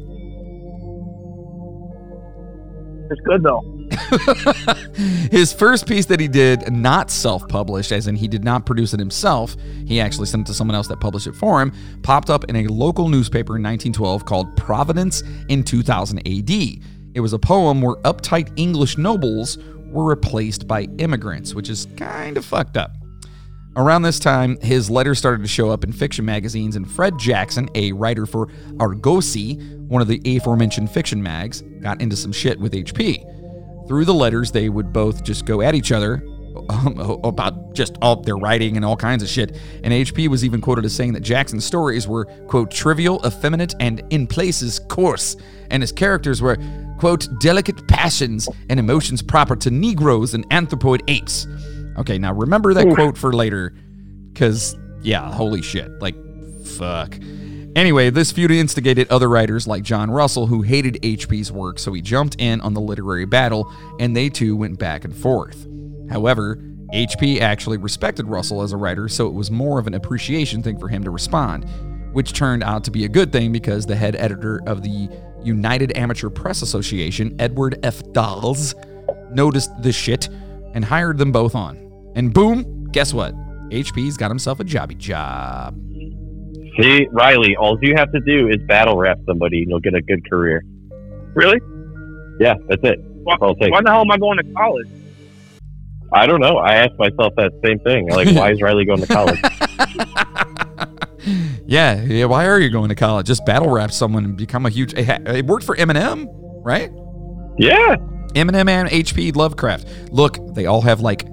[3.10, 3.62] It's good though.
[5.32, 8.94] His first piece that he did, not self published, as in he did not produce
[8.94, 11.72] it himself, he actually sent it to someone else that published it for him,
[12.04, 16.52] popped up in a local newspaper in 1912 called Providence in 2000 AD.
[17.14, 22.38] It was a poem where uptight English nobles were replaced by immigrants, which is kind
[22.38, 22.92] of fucked up.
[23.76, 27.70] Around this time, his letters started to show up in fiction magazines, and Fred Jackson,
[27.76, 29.56] a writer for Argosy,
[29.88, 33.24] one of the aforementioned fiction mags, got into some shit with HP.
[33.88, 36.24] Through the letters, they would both just go at each other
[36.70, 39.58] um, about just all their writing and all kinds of shit.
[39.84, 44.04] And HP was even quoted as saying that Jackson's stories were, quote, trivial, effeminate, and
[44.10, 45.36] in places coarse,
[45.72, 46.58] and his characters were,
[46.98, 51.48] quote, delicate passions and emotions proper to Negroes and anthropoid apes.
[51.98, 53.74] Okay, now remember that quote for later,
[54.34, 55.90] because, yeah, holy shit.
[56.00, 56.16] Like,
[56.64, 57.18] fuck.
[57.78, 62.02] Anyway, this feud instigated other writers like John Russell, who hated HP's work, so he
[62.02, 65.68] jumped in on the literary battle, and they two went back and forth.
[66.10, 66.56] However,
[66.92, 70.80] HP actually respected Russell as a writer, so it was more of an appreciation thing
[70.80, 71.70] for him to respond,
[72.14, 75.08] which turned out to be a good thing because the head editor of the
[75.44, 78.02] United Amateur Press Association, Edward F.
[78.12, 78.74] Daas,
[79.30, 80.30] noticed the shit
[80.74, 81.78] and hired them both on.
[82.16, 83.36] And boom, guess what?
[83.70, 85.80] HP's got himself a jobby job.
[86.80, 90.02] See, Riley, all you have to do is battle rap somebody, and you'll get a
[90.02, 90.64] good career.
[91.34, 91.60] Really?
[92.40, 93.00] Yeah, that's it.
[93.00, 93.72] Why, That's all it takes.
[93.72, 94.88] why the hell am I going to college?
[96.14, 96.58] I don't know.
[96.58, 98.08] I asked myself that same thing.
[98.10, 99.40] Like, why is Riley going to college?
[101.70, 102.24] Yeah, yeah.
[102.26, 103.26] Why are you going to college?
[103.28, 104.94] Just battle rap someone and become a huge.
[104.96, 106.28] It worked for Eminem,
[106.64, 106.90] right?
[107.58, 107.98] yeah,
[108.34, 109.86] Eminem and HP Lovecraft.
[110.14, 111.26] Look, they all have like,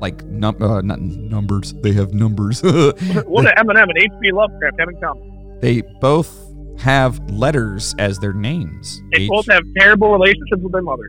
[0.00, 1.72] like num- uh, not numbers.
[1.82, 2.62] They have numbers.
[2.62, 4.32] What do Eminem and H.P.
[4.32, 5.58] Lovecraft have in common?
[5.60, 6.30] they both
[6.78, 9.02] have letters as their names.
[9.12, 11.08] They H- both have terrible relationships with their mother.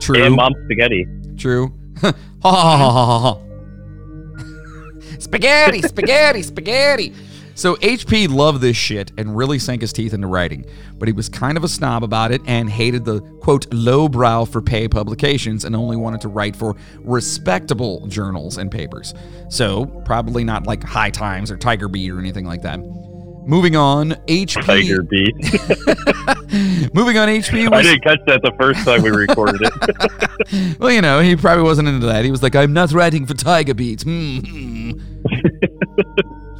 [0.00, 0.22] true.
[0.22, 1.04] and mom spaghetti.
[1.36, 1.72] True.
[2.00, 3.40] ha ha ha ha ha.
[5.18, 7.12] Spaghetti, spaghetti, spaghetti.
[7.56, 10.66] So HP loved this shit and really sank his teeth into writing,
[10.98, 14.60] but he was kind of a snob about it and hated the quote lowbrow for
[14.60, 19.14] pay publications and only wanted to write for respectable journals and papers.
[19.48, 22.78] So probably not like High Times or Tiger Beat or anything like that.
[23.46, 24.62] Moving on, HP.
[24.66, 25.34] Tiger beat.
[26.94, 30.78] Moving on, HP I didn't catch that the first time we recorded it.
[30.80, 32.24] well, you know, he probably wasn't into that.
[32.24, 34.90] He was like, "I'm not writing for Tiger Beat." Hmm.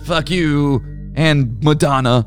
[0.04, 0.82] Fuck you
[1.14, 2.26] and Madonna.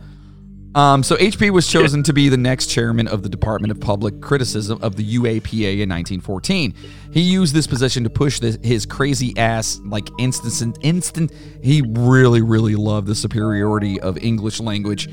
[0.76, 4.22] Um, so HP was chosen to be the next chairman of the Department of Public
[4.22, 6.74] Criticism of the UAPA in 1914.
[7.12, 11.32] He used this position to push this, his crazy ass like instant instant.
[11.64, 15.10] He really really loved the superiority of English language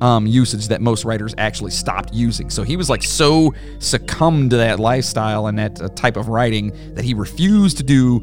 [0.00, 2.48] um, usage that most writers actually stopped using.
[2.48, 6.94] So he was like so succumbed to that lifestyle and that uh, type of writing
[6.94, 8.18] that he refused to do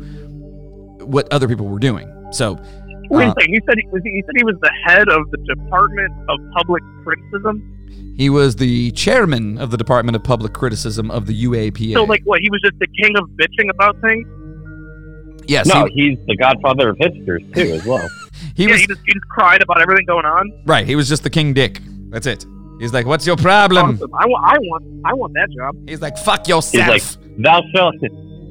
[1.02, 2.12] what other people were doing.
[2.32, 2.60] So
[3.10, 3.54] Wait uh, a second.
[3.54, 4.02] You said he was.
[4.04, 8.16] He said he was the head of the Department of Public Criticism.
[8.18, 11.94] he was the chairman of the Department of Public Criticism of the UAPA.
[11.94, 12.42] So, like, what?
[12.42, 14.28] He was just the king of bitching about things.
[15.48, 18.08] yes, no, he, he's the godfather of hipsters too, as well.
[18.56, 20.52] he yeah, was he just he just cried about everything going on.
[20.66, 20.86] right.
[20.86, 21.80] He was just the king dick.
[22.10, 22.46] That's it.
[22.80, 24.14] He's like, "What's your problem?" Awesome.
[24.14, 24.46] I want.
[24.46, 25.06] I want.
[25.06, 25.76] I want that job.
[25.90, 27.04] He's like, "Fuck He's yourself." like,
[27.42, 27.96] thou shalt,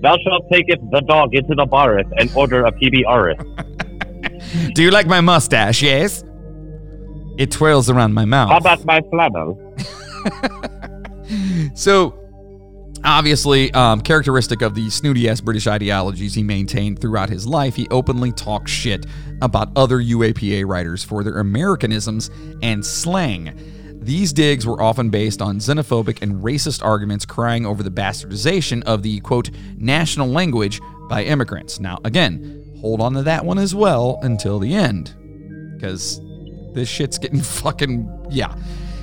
[0.03, 3.35] thou shalt take it the dog into the barrett and order a PBR.
[4.75, 5.83] Do you like my mustache?
[5.83, 6.23] Yes.
[7.39, 8.51] It twirls around my mouth.
[8.51, 9.63] How about my flannel?
[11.75, 12.19] So,
[13.05, 17.89] obviously, um, characteristic of the snooty ass British ideologies he maintained throughout his life, he
[17.91, 19.07] openly talked shit
[19.43, 22.31] about other UAPA writers for their Americanisms
[22.63, 23.59] and slang.
[24.01, 29.03] These digs were often based on xenophobic and racist arguments crying over the bastardization of
[29.03, 31.81] the quote national language by immigrants.
[31.81, 35.13] Now, again, hold on to that one as well until the end
[35.75, 36.21] because
[36.73, 38.55] this shit's getting fucking yeah.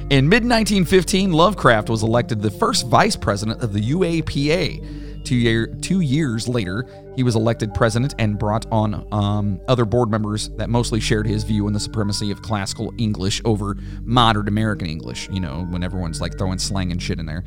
[0.09, 5.25] In mid 1915, Lovecraft was elected the first vice president of the UAPA.
[5.25, 6.85] Two, year, two years later,
[7.17, 11.43] he was elected president and brought on um, other board members that mostly shared his
[11.43, 15.29] view on the supremacy of classical English over modern American English.
[15.29, 17.43] You know, when everyone's like throwing slang and shit in there.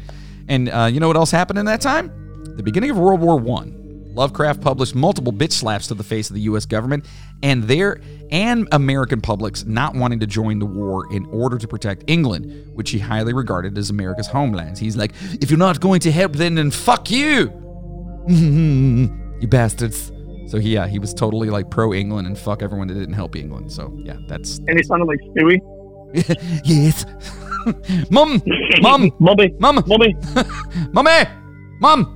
[0.49, 2.13] And uh, you know what else happened in that time?
[2.57, 3.76] The beginning of World War One.
[4.17, 6.65] Lovecraft published multiple bitch slaps to the face of the U.S.
[6.65, 7.05] government
[7.43, 8.01] and their
[8.31, 12.91] and American publics not wanting to join the war in order to protect England, which
[12.91, 14.79] he highly regarded as America's homeland.
[14.79, 17.53] He's like, if you're not going to help, then then fuck you,
[18.29, 20.11] you bastards.
[20.47, 23.37] So he, yeah, he was totally like pro England and fuck everyone that didn't help
[23.37, 23.71] England.
[23.71, 25.61] So yeah, that's And he sounded like Stewie.
[26.65, 27.05] yes,
[28.11, 28.41] mum,
[28.81, 30.17] mum, Mummy, mum, mummy.
[30.93, 31.25] Mommy!
[31.81, 32.16] Mom!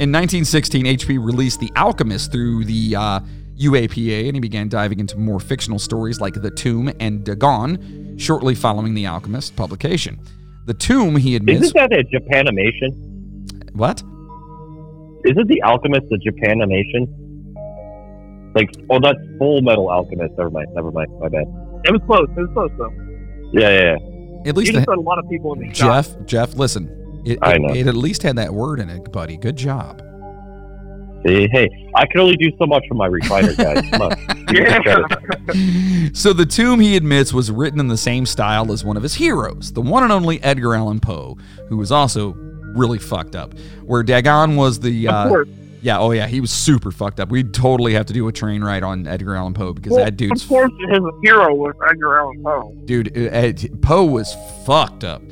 [0.00, 3.20] In 1916, HP released The Alchemist through the uh,
[3.56, 8.56] UAPA, and he began diving into more fictional stories like The Tomb and Dagon shortly
[8.56, 10.18] following The Alchemist publication.
[10.66, 11.62] The Tomb, he admits.
[11.62, 13.70] Isn't that a Japanimation?
[13.76, 14.02] what?
[15.26, 17.06] Isn't the Alchemist a Japanimation?
[18.56, 20.34] Like, oh, that's Full Metal Alchemist.
[20.36, 20.68] Never mind.
[20.74, 21.08] Never mind.
[21.20, 21.44] My bad.
[21.84, 22.28] It was close.
[22.36, 22.90] It was close though.
[23.52, 24.40] Yeah, yeah, yeah.
[24.40, 26.04] At You least just the, put a lot of people in the shot.
[26.04, 26.88] Jeff, Jeff, listen.
[27.24, 27.72] It, I know.
[27.74, 29.36] it at least had that word in it, buddy.
[29.36, 30.02] Good job.
[31.26, 33.88] See, hey, I can only do so much for my refiner, guys.
[33.90, 34.44] Come on.
[34.46, 36.10] Give me some credit.
[36.16, 39.14] So the tomb he admits was written in the same style as one of his
[39.14, 41.36] heroes, the one and only Edgar Allan Poe,
[41.68, 42.34] who was also
[42.76, 43.54] really fucked up.
[43.84, 45.44] Where Dagon was the Of uh,
[45.80, 47.30] yeah, oh yeah, he was super fucked up.
[47.30, 50.16] We'd totally have to do a train ride on Edgar Allan Poe because Well, that
[50.16, 52.74] dude's Of course, his hero was Edgar Allan Poe.
[52.84, 53.16] dude.
[53.16, 54.34] uh, Ed, Poe was
[54.66, 55.22] fucked up.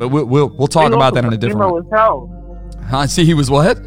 [0.00, 1.60] But we'll we'll, we'll talk about that in a was different.
[1.60, 1.84] emo one.
[1.84, 2.82] as hell.
[2.88, 3.06] Huh?
[3.06, 3.76] See, he was what?
[3.76, 3.84] He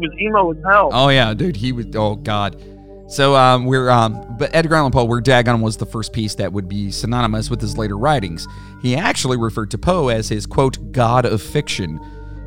[0.00, 0.90] was emo as hell.
[0.92, 1.86] Oh yeah, dude, he was.
[1.94, 2.62] Oh god.
[3.08, 6.52] So um, we're um, but Edgar Allan Poe, where Dagon was the first piece that
[6.52, 8.46] would be synonymous with his later writings.
[8.82, 11.98] He actually referred to Poe as his quote god of fiction.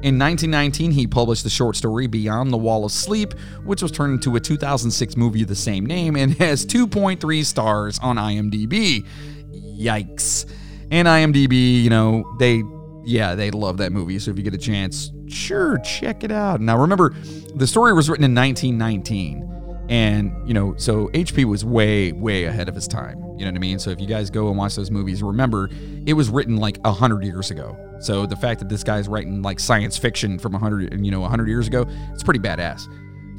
[0.04, 4.14] In 1919, he published the short story Beyond the Wall of Sleep, which was turned
[4.14, 9.04] into a 2006 movie of the same name and has 2.3 stars on IMDb.
[9.52, 10.46] Yikes.
[10.92, 12.64] And IMDb, you know, they
[13.06, 14.20] yeah, they love that movie.
[14.20, 16.62] So if you get a chance, sure, check it out.
[16.62, 17.14] Now remember,
[17.56, 19.46] the story was written in 1919.
[19.90, 23.18] And, you know, so HP was way, way ahead of his time.
[23.38, 23.80] You know what I mean?
[23.80, 25.70] So if you guys go and watch those movies, remember,
[26.06, 27.76] it was written like 100 years ago.
[28.00, 31.48] So the fact that this guy's writing like science fiction from 100, you know, 100
[31.48, 32.82] years ago, it's pretty badass.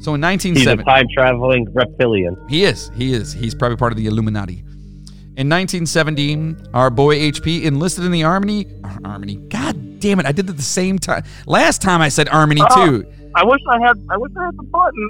[0.01, 0.59] So in 1970.
[0.59, 2.35] He's a 1970, time traveling reptilian.
[2.49, 2.91] he is.
[2.95, 3.31] He is.
[3.31, 4.65] He's probably part of the Illuminati.
[5.41, 8.67] In 1970, our boy HP enlisted in the Army.
[9.03, 9.37] Army.
[9.49, 10.27] God damn it!
[10.27, 11.23] I did it the same time.
[11.47, 12.85] Last time I said Army Oh.
[12.85, 13.11] too.
[13.33, 13.99] I wish I had.
[14.11, 15.07] I wish I had the button.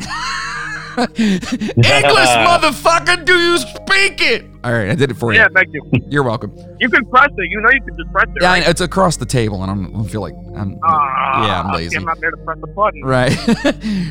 [0.98, 4.46] English, motherfucker, do you speak it?
[4.64, 5.40] All right, I did it for you.
[5.40, 5.82] Yeah, thank you.
[6.10, 6.56] You're welcome.
[6.80, 7.50] You can press it.
[7.50, 8.42] You know you can just press it.
[8.42, 8.66] Yeah, right?
[8.66, 10.80] it's across the table, and I'm, I feel like I'm.
[10.82, 11.98] Ah, yeah, I'm lazy.
[11.98, 13.02] I'm not there to press the button.
[13.04, 13.36] Right.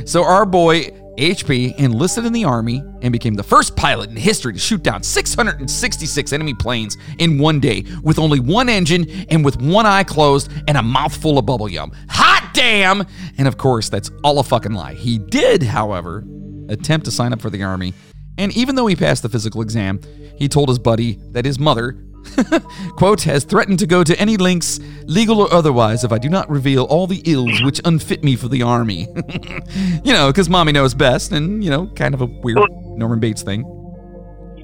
[0.06, 4.52] so our boy HP enlisted in the army and became the first pilot in history
[4.52, 9.60] to shoot down 666 enemy planes in one day with only one engine and with
[9.60, 11.92] one eye closed and a mouthful of bubble yum.
[12.08, 13.04] Hot damn!
[13.38, 14.94] And of course, that's all a fucking lie.
[14.94, 16.24] He did, however,
[16.68, 17.92] attempt to sign up for the army,
[18.38, 20.00] and even though he passed the physical exam,
[20.36, 21.96] he told his buddy that his mother
[22.96, 26.48] quote, has threatened to go to any lengths, legal or otherwise, if I do not
[26.50, 29.06] reveal all the ills which unfit me for the army.
[30.04, 32.58] you know, because mommy knows best, and, you know, kind of a weird
[32.96, 33.62] Norman Bates thing.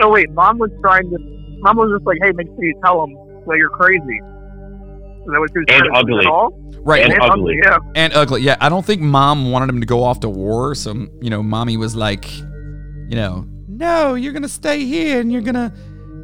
[0.01, 1.17] So wait, mom was trying to.
[1.61, 3.15] Mom was just like, "Hey, make sure you tell him
[3.47, 6.17] that you're crazy." Is that what she was And trying to do ugly.
[6.17, 6.27] Right.
[6.27, 6.51] all?
[6.85, 7.03] Right.
[7.03, 7.59] And And, ugly.
[7.65, 7.79] Yeah.
[7.97, 8.43] and ugly.
[8.43, 10.75] Yeah, I don't think mom wanted him to go off to war.
[10.75, 15.33] So, you know, mommy was like, you know, no, you're going to stay here and
[15.33, 15.73] you're going to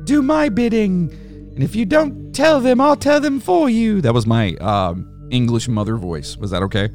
[0.04, 1.10] do my bidding.
[1.54, 4.00] And if you don't tell them, I'll tell them for you.
[4.00, 6.36] That was my um, English mother voice.
[6.38, 6.88] Was that okay?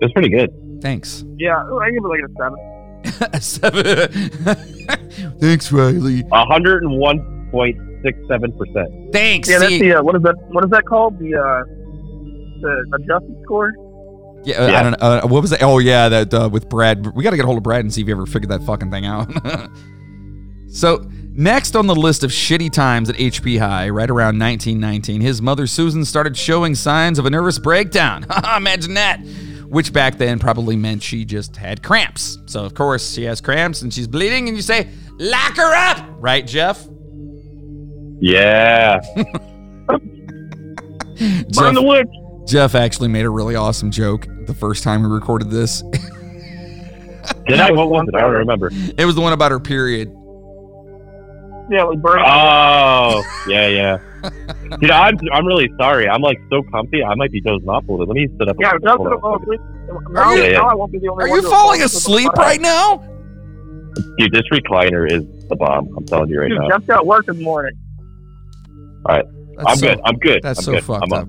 [0.00, 0.50] That's pretty good.
[0.82, 1.24] Thanks.
[1.38, 2.58] Yeah, I give it like a seven.
[3.40, 4.08] Seven.
[5.38, 6.22] Thanks, Riley.
[6.24, 9.12] 101.67%.
[9.12, 9.48] Thanks.
[9.48, 10.34] Yeah, that's See- the uh, what is that?
[10.50, 11.18] What is that called?
[11.18, 11.64] The uh,
[12.60, 13.72] the adjusted score.
[14.44, 14.82] yeah, uh, I Yeah.
[14.82, 14.98] don't know.
[15.06, 15.62] Uh, what was that?
[15.62, 17.06] Oh, yeah, that uh, with Brad.
[17.14, 18.62] We got to get a hold of Brad and see if he ever figured that
[18.64, 19.30] fucking thing out.
[20.74, 25.40] so, next on the list of shitty times at HP High, right around 1919, his
[25.40, 28.26] mother Susan started showing signs of a nervous breakdown.
[28.56, 29.18] Imagine that.
[29.68, 32.38] Which back then probably meant she just had cramps.
[32.46, 36.04] So, of course, she has cramps and she's bleeding, and you say, lock her up!
[36.18, 36.86] Right, Jeff?
[38.20, 39.00] Yeah.
[41.54, 42.08] Burn the witch.
[42.48, 45.82] Jeff actually made a really awesome joke the first time we recorded this.
[47.46, 47.70] Did I?
[47.70, 48.14] What was it?
[48.14, 48.70] I don't remember.
[48.72, 50.14] it was the one about her period.
[51.70, 52.20] Yeah, like burn.
[52.24, 53.98] Oh, yeah, yeah.
[54.80, 56.08] Dude, I'm I'm really sorry.
[56.08, 57.02] I'm like so comfy.
[57.02, 58.06] I might be dozing off a little.
[58.06, 58.56] Let me sit up.
[58.60, 59.20] yeah, Hold that's on.
[59.20, 59.60] what oh, please.
[60.10, 62.28] Now, you- now I won't be the only Are one you falling fall asleep asleep
[62.28, 62.96] on the right now?
[64.18, 65.88] Dude, this recliner is the bomb.
[65.96, 66.68] I'm telling you right Dude, now.
[66.68, 67.72] Jeff got work in the morning.
[69.06, 69.26] That's
[69.66, 70.00] I'm so, good.
[70.04, 70.42] I'm good.
[70.42, 70.84] That's I'm so good.
[70.84, 71.28] fucked I'm up.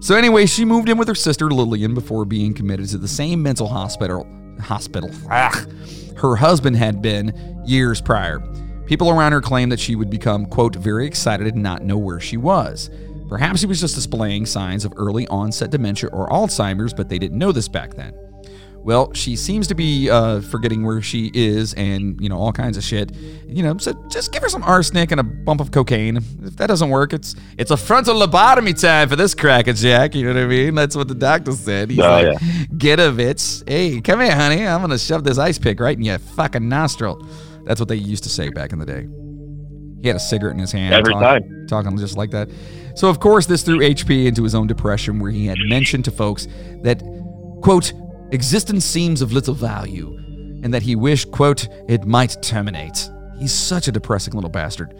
[0.00, 3.42] So anyway, she moved in with her sister Lillian before being committed to the same
[3.42, 4.26] mental hospital.
[4.60, 5.10] Hospital.
[5.30, 5.64] Ah,
[6.16, 7.32] her husband had been
[7.66, 8.40] years prior.
[8.86, 12.20] People around her claimed that she would become quote very excited and not know where
[12.20, 12.88] she was.
[13.28, 17.38] Perhaps she was just displaying signs of early onset dementia or Alzheimer's, but they didn't
[17.38, 18.14] know this back then.
[18.84, 22.76] Well, she seems to be uh, forgetting where she is and, you know, all kinds
[22.76, 23.10] of shit.
[23.48, 26.18] You know, so just give her some arsenic and a bump of cocaine.
[26.18, 30.14] If that doesn't work, it's it's a frontal lobotomy time for this crackerjack.
[30.14, 30.76] You know what I mean?
[30.76, 31.90] That's what the doctor said.
[31.90, 32.38] He's Oh, like,
[32.78, 33.68] get a bitch.
[33.68, 34.64] Hey, come here, honey.
[34.64, 37.26] I'm going to shove this ice pick right in your fucking nostril.
[37.66, 39.06] That's what they used to say back in the day.
[40.00, 40.94] He had a cigarette in his hand.
[40.94, 41.66] Every talk- time.
[41.68, 42.48] Talking just like that.
[42.94, 46.10] So, of course, this threw HP into his own depression, where he had mentioned to
[46.10, 46.46] folks
[46.82, 47.02] that,
[47.62, 47.92] quote,
[48.30, 50.16] existence seems of little value,
[50.62, 53.10] and that he wished, quote, it might terminate.
[53.38, 54.94] He's such a depressing little bastard.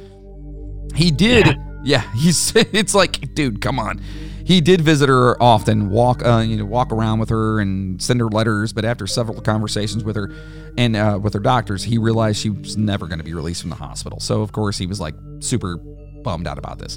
[0.95, 2.03] He did, yeah.
[2.15, 2.53] he's.
[2.73, 4.01] It's like, dude, come on.
[4.47, 8.21] He did visit her often, walk, uh, you know, walk around with her and send
[8.21, 8.73] her letters.
[8.73, 10.31] But after several conversations with her
[10.79, 13.71] and uh, with her doctors, he realized she was never going to be released from
[13.71, 14.21] the hospital.
[14.21, 16.97] So of course he was like super bummed out about this.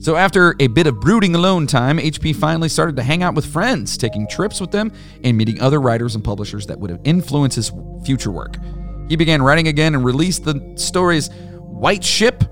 [0.00, 3.46] So after a bit of brooding alone time, HP finally started to hang out with
[3.46, 4.92] friends, taking trips with them
[5.24, 7.72] and meeting other writers and publishers that would have influenced his
[8.04, 8.56] future work.
[9.08, 12.44] He began writing again and released the stories White Ship,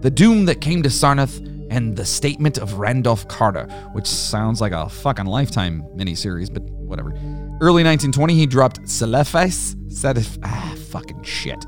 [0.00, 4.72] The Doom That Came to Sarnath, and The Statement of Randolph Carter, which sounds like
[4.72, 7.10] a fucking lifetime miniseries, but whatever.
[7.60, 9.74] Early 1920, he dropped Celeface.
[9.88, 11.64] Celef- ah, fucking shit.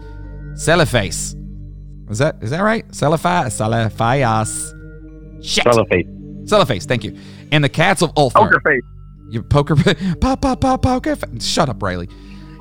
[0.55, 1.35] Celeface.
[2.11, 2.87] Is that is that right?
[2.88, 4.73] Celefa Celefias.
[5.43, 5.64] Shit.
[5.64, 6.43] Cellophane.
[6.47, 7.17] Celeface, thank you.
[7.51, 8.33] And the Cats of Ulthar.
[8.51, 8.83] Poker face.
[9.31, 9.75] You poker,
[10.21, 11.17] pop, pop, pop, poker.
[11.17, 12.09] fa- Shut up, Riley.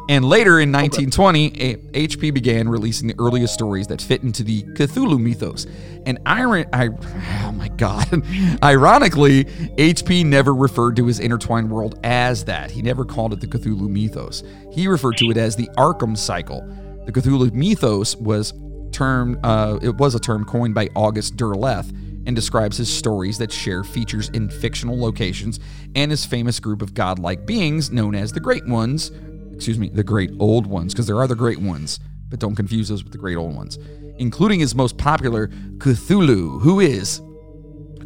[0.09, 4.63] And later in 1920, A- HP began releasing the earliest stories that fit into the
[4.63, 5.65] Cthulhu mythos.
[6.05, 8.07] And iron, I, oh my god,
[8.63, 12.71] ironically, HP never referred to his intertwined world as that.
[12.71, 14.43] He never called it the Cthulhu mythos.
[14.73, 16.61] He referred to it as the Arkham cycle.
[17.05, 18.53] The Cthulhu mythos was
[18.91, 21.89] term, uh, it was a term coined by August Derleth
[22.25, 25.59] and describes his stories that share features in fictional locations
[25.95, 29.11] and his famous group of godlike beings known as the Great Ones.
[29.55, 31.99] Excuse me, the Great Old Ones, because there are the Great Ones,
[32.29, 33.77] but don't confuse those with the Great Old Ones,
[34.17, 35.47] including his most popular
[35.77, 37.21] Cthulhu, who is,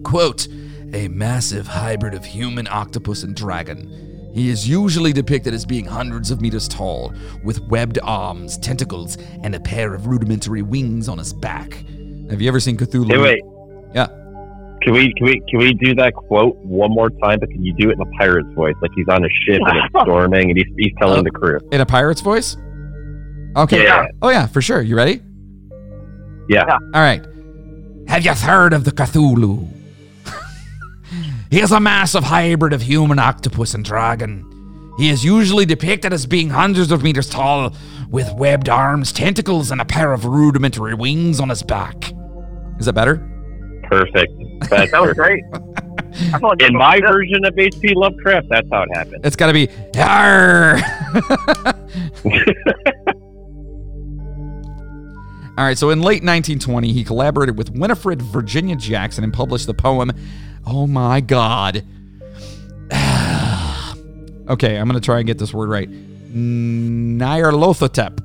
[0.03, 0.47] quote,
[0.93, 4.31] a massive hybrid of human, octopus, and dragon.
[4.33, 9.55] He is usually depicted as being hundreds of meters tall, with webbed arms, tentacles, and
[9.55, 11.73] a pair of rudimentary wings on his back.
[12.29, 13.11] Have you ever seen Cthulhu?
[13.11, 13.41] Hey, wait.
[14.87, 14.93] Yeah.
[14.93, 17.39] Can we can we can we do that quote one more time?
[17.39, 19.77] But can you do it in a pirate's voice, like he's on a ship and
[19.77, 21.59] it's storming, and he's he's telling the crew?
[21.71, 22.55] In a pirate's voice?
[23.57, 23.83] Okay.
[23.83, 24.05] Yeah.
[24.21, 24.81] Oh, yeah, for sure.
[24.81, 25.21] You ready?
[26.47, 26.63] Yeah.
[26.67, 26.77] Yeah.
[26.93, 27.25] All right.
[28.07, 29.67] Have you heard of the Cthulhu?
[31.49, 34.45] he is a massive hybrid of human octopus and dragon.
[34.97, 37.73] He is usually depicted as being hundreds of meters tall,
[38.09, 42.13] with webbed arms, tentacles, and a pair of rudimentary wings on his back.
[42.79, 43.36] Is that better?
[43.87, 44.33] Perfect.
[44.69, 45.43] That's That was great.
[45.53, 45.59] I
[46.39, 47.93] felt like In my version of H.P.
[47.95, 49.25] Lovecraft, that's how it happened.
[49.25, 49.67] It's got to be.
[49.93, 50.81] Yarr!
[55.57, 59.73] All right, so in late 1920, he collaborated with Winifred Virginia Jackson and published the
[59.73, 60.11] poem,
[60.65, 61.77] Oh My God.
[64.49, 65.89] okay, I'm going to try and get this word right.
[65.89, 68.19] Nyarlathotep.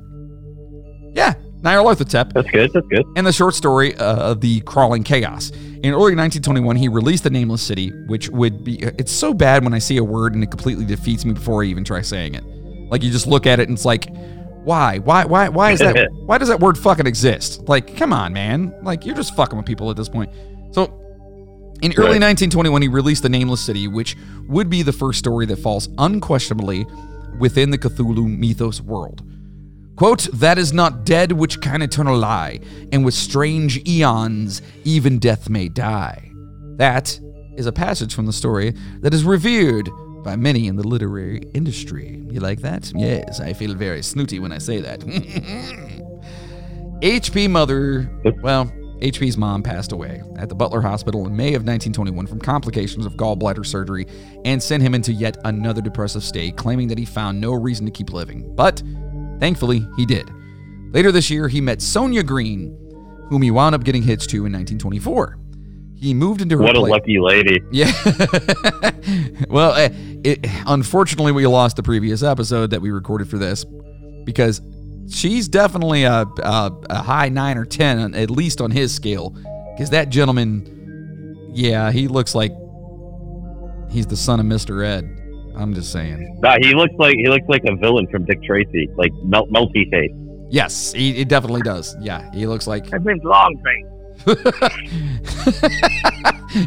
[1.15, 1.33] Yeah,
[1.63, 2.73] Nyarlathotep That's good.
[2.73, 3.05] That's good.
[3.15, 5.51] and the short story uh, The Crawling Chaos.
[5.51, 8.81] In early 1921, he released The Nameless City, which would be.
[8.81, 11.67] It's so bad when I see a word and it completely defeats me before I
[11.67, 12.43] even try saying it.
[12.89, 14.07] Like you just look at it and it's like,
[14.63, 14.99] why?
[14.99, 15.25] Why?
[15.25, 15.49] Why?
[15.49, 16.09] Why is that?
[16.25, 17.67] why does that word fucking exist?
[17.67, 18.73] Like, come on, man.
[18.83, 20.31] Like you're just fucking with people at this point.
[20.71, 20.85] So,
[21.81, 24.15] in early 1921, he released The Nameless City, which
[24.47, 26.85] would be the first story that falls unquestionably
[27.39, 29.21] within the Cthulhu mythos world.
[29.95, 32.59] Quote, that is not dead which can eternal lie,
[32.91, 36.31] and with strange eons even death may die.
[36.77, 37.19] That
[37.55, 39.89] is a passage from the story that is revered
[40.23, 42.23] by many in the literary industry.
[42.31, 42.91] You like that?
[42.95, 45.01] Yes, I feel very snooty when I say that.
[47.01, 48.09] HP mother,
[48.41, 48.65] well,
[48.99, 53.15] HP's mom passed away at the Butler Hospital in May of 1921 from complications of
[53.15, 54.07] gallbladder surgery
[54.45, 57.91] and sent him into yet another depressive state, claiming that he found no reason to
[57.91, 58.55] keep living.
[58.55, 58.81] But
[59.43, 60.31] thankfully, he did.
[60.93, 62.77] Later this year, he met Sonia Greene,
[63.27, 65.37] whom he wound up getting hitched to in 1924.
[65.95, 66.91] He moved into her What a place.
[66.91, 67.59] lucky lady.
[67.69, 67.91] Yeah.
[69.49, 69.89] well, uh,
[70.23, 73.65] it, unfortunately, we lost the previous episode that we recorded for this
[74.23, 74.61] because
[75.09, 79.31] she's definitely a, a, a high nine or 10, at least on his scale.
[79.75, 82.53] Because that gentleman, yeah, he looks like
[83.91, 84.85] he's the son of Mr.
[84.85, 85.03] Ed.
[85.55, 86.39] I'm just saying.
[86.41, 89.89] Nah, he looks like he looks like a villain from Dick Tracy, like melt, melty
[89.89, 90.11] face.
[90.49, 91.95] Yes, he, he definitely does.
[91.99, 93.89] Yeah, he looks like His name's Longface.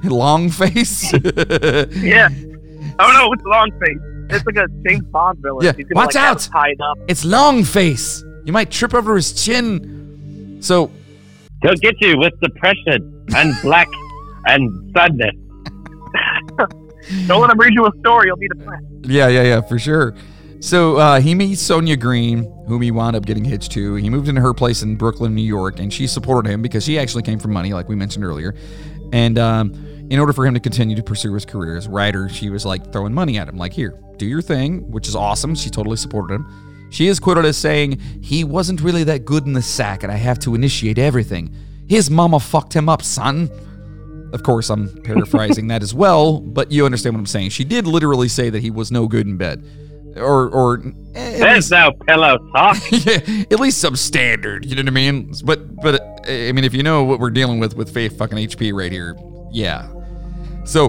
[0.05, 1.13] long face.
[2.03, 2.29] Yeah.
[2.99, 3.99] Oh no, it's long face.
[4.31, 5.65] It's like a James Bond villain.
[5.65, 6.41] Yeah, gonna, watch like, out.
[6.41, 6.99] Tied up.
[7.09, 8.25] it's long face.
[8.45, 10.59] You might trip over his chin.
[10.61, 10.91] So
[11.63, 13.89] He'll get you with depression and black
[14.47, 15.35] and sadness.
[17.27, 18.27] Don't let him read you a story.
[18.29, 18.85] You'll be depressed.
[19.03, 20.15] Yeah, yeah, yeah, for sure.
[20.61, 23.95] So uh, he meets Sonia Greene, whom he wound up getting hitched to.
[23.97, 26.99] He moved into her place in Brooklyn, New York, and she supported him because she
[26.99, 28.55] actually came from money, like we mentioned earlier.
[29.13, 29.73] And um,
[30.11, 32.65] in order for him to continue to pursue his career as a writer, she was
[32.65, 35.55] like throwing money at him, like, here, do your thing, which is awesome.
[35.55, 36.89] She totally supported him.
[36.91, 40.17] She is quoted as saying, He wasn't really that good in the sack, and I
[40.17, 41.55] have to initiate everything.
[41.89, 43.51] His mama fucked him up, son.
[44.37, 47.49] Of course, I'm paraphrasing that as well, but you understand what I'm saying.
[47.49, 49.65] She did literally say that he was no good in bed,
[50.15, 52.77] or or at There's least, no pillow talk.
[52.91, 54.67] yeah, at least some standard.
[54.67, 55.33] You know what I mean?
[55.43, 58.75] But but I mean, if you know what we're dealing with with Faith fucking HP
[58.75, 59.17] right here,
[59.51, 59.89] yeah.
[60.65, 60.89] So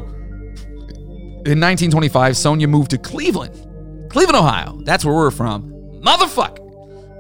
[1.46, 4.82] in 1925, Sonia moved to Cleveland, Cleveland, Ohio.
[4.84, 5.72] That's where we're from,
[6.02, 6.66] motherfucker.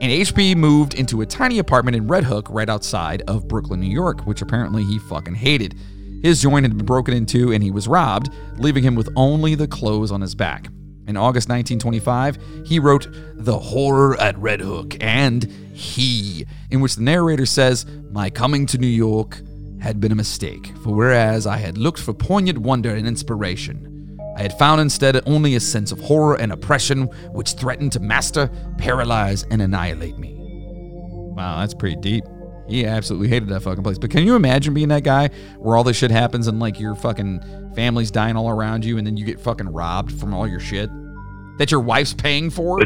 [0.01, 3.89] And HP moved into a tiny apartment in Red Hook right outside of Brooklyn, New
[3.89, 5.75] York, which apparently he fucking hated.
[6.22, 9.68] His joint had been broken into and he was robbed, leaving him with only the
[9.68, 10.68] clothes on his back.
[11.07, 15.43] In August 1925, he wrote The Horror at Red Hook and
[15.74, 19.41] He, in which the narrator says, My coming to New York
[19.80, 24.41] had been a mistake, for whereas I had looked for poignant wonder and inspiration, I
[24.43, 29.43] had found instead only a sense of horror and oppression which threatened to master, paralyze,
[29.49, 30.36] and annihilate me.
[30.38, 32.24] Wow, that's pretty deep.
[32.68, 33.97] He absolutely hated that fucking place.
[33.97, 36.95] But can you imagine being that guy where all this shit happens and like your
[36.95, 40.59] fucking family's dying all around you and then you get fucking robbed from all your
[40.59, 40.89] shit
[41.59, 42.80] that your wife's paying for?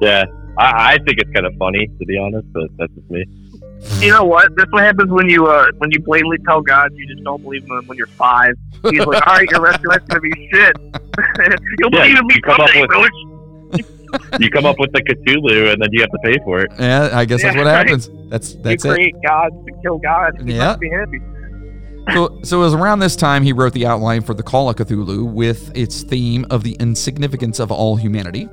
[0.00, 0.24] Yeah,
[0.58, 3.24] I, I think it's kind of funny to be honest, but that's just me.
[4.00, 4.50] You know what?
[4.56, 7.64] That's what happens when you uh when you blatantly tell God you just don't believe
[7.64, 8.54] him when you're five.
[8.90, 10.76] He's like, all right, your restaurant's gonna be shit.
[11.78, 13.10] You'll Yeah, believe in me you come up someday, with- Roach.
[14.40, 16.70] You come up with the Cthulhu, and then you have to pay for it.
[16.78, 17.86] Yeah, I guess that's Yeah, what right.
[17.86, 18.08] happens.
[18.28, 18.88] That's You that's it.
[18.88, 20.40] create God to kill God.
[20.44, 20.76] He Yeah.
[20.76, 21.20] be happy.
[22.14, 24.76] So, so it was around this time he wrote the outline for the Call of
[24.76, 28.48] Cthulhu with its theme of the insignificance of all humanity.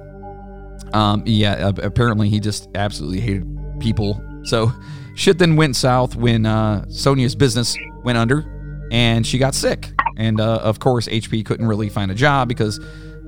[0.94, 3.48] Um, yeah, apparently he just absolutely hated
[3.80, 4.22] people.
[4.44, 4.74] So
[5.16, 8.44] shit then went south when uh, Sonia's business went under
[8.92, 9.90] and she got sick.
[10.18, 12.78] And uh, of course, HP couldn't really find a job because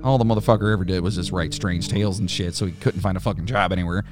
[0.03, 2.55] all the motherfucker ever did was just write strange tales and shit.
[2.55, 4.03] So he couldn't find a fucking job anywhere.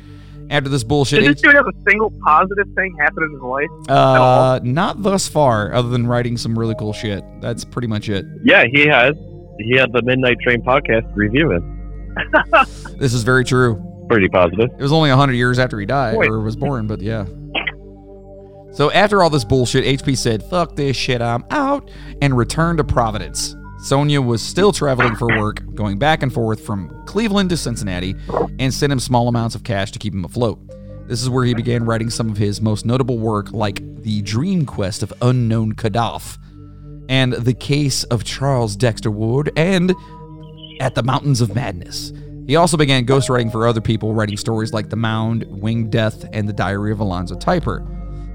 [0.50, 3.70] After this bullshit, Did this dude have a single positive thing happen in his life?
[3.90, 7.24] uh, not thus far, other than writing some really cool shit.
[7.42, 8.26] That's pretty much it.
[8.44, 9.16] Yeah, he has.
[9.60, 11.64] He had the Midnight Train podcast review it.
[13.00, 13.82] This is very true.
[14.08, 14.70] Pretty positive.
[14.78, 16.30] It was only 100 years after he died Wait.
[16.30, 17.26] or was born, but yeah.
[18.72, 21.90] So after all this bullshit, HP said, fuck this shit, I'm out,
[22.22, 23.56] and returned to Providence.
[23.86, 28.16] Sonia was still traveling for work, going back and forth from Cleveland to Cincinnati,
[28.58, 30.60] and sent him small amounts of cash to keep him afloat.
[31.08, 34.66] This is where he began writing some of his most notable work, like The Dream
[34.66, 36.40] Quest of Unknown Kadath,
[37.10, 39.94] and The Case of Charles Dexter Ward, and
[40.80, 42.12] At the Mountains of Madness.
[42.48, 46.50] He also began ghostwriting for other people, writing stories like The Mound, Winged Death, and
[46.50, 47.86] The Diary of Alonzo Typer.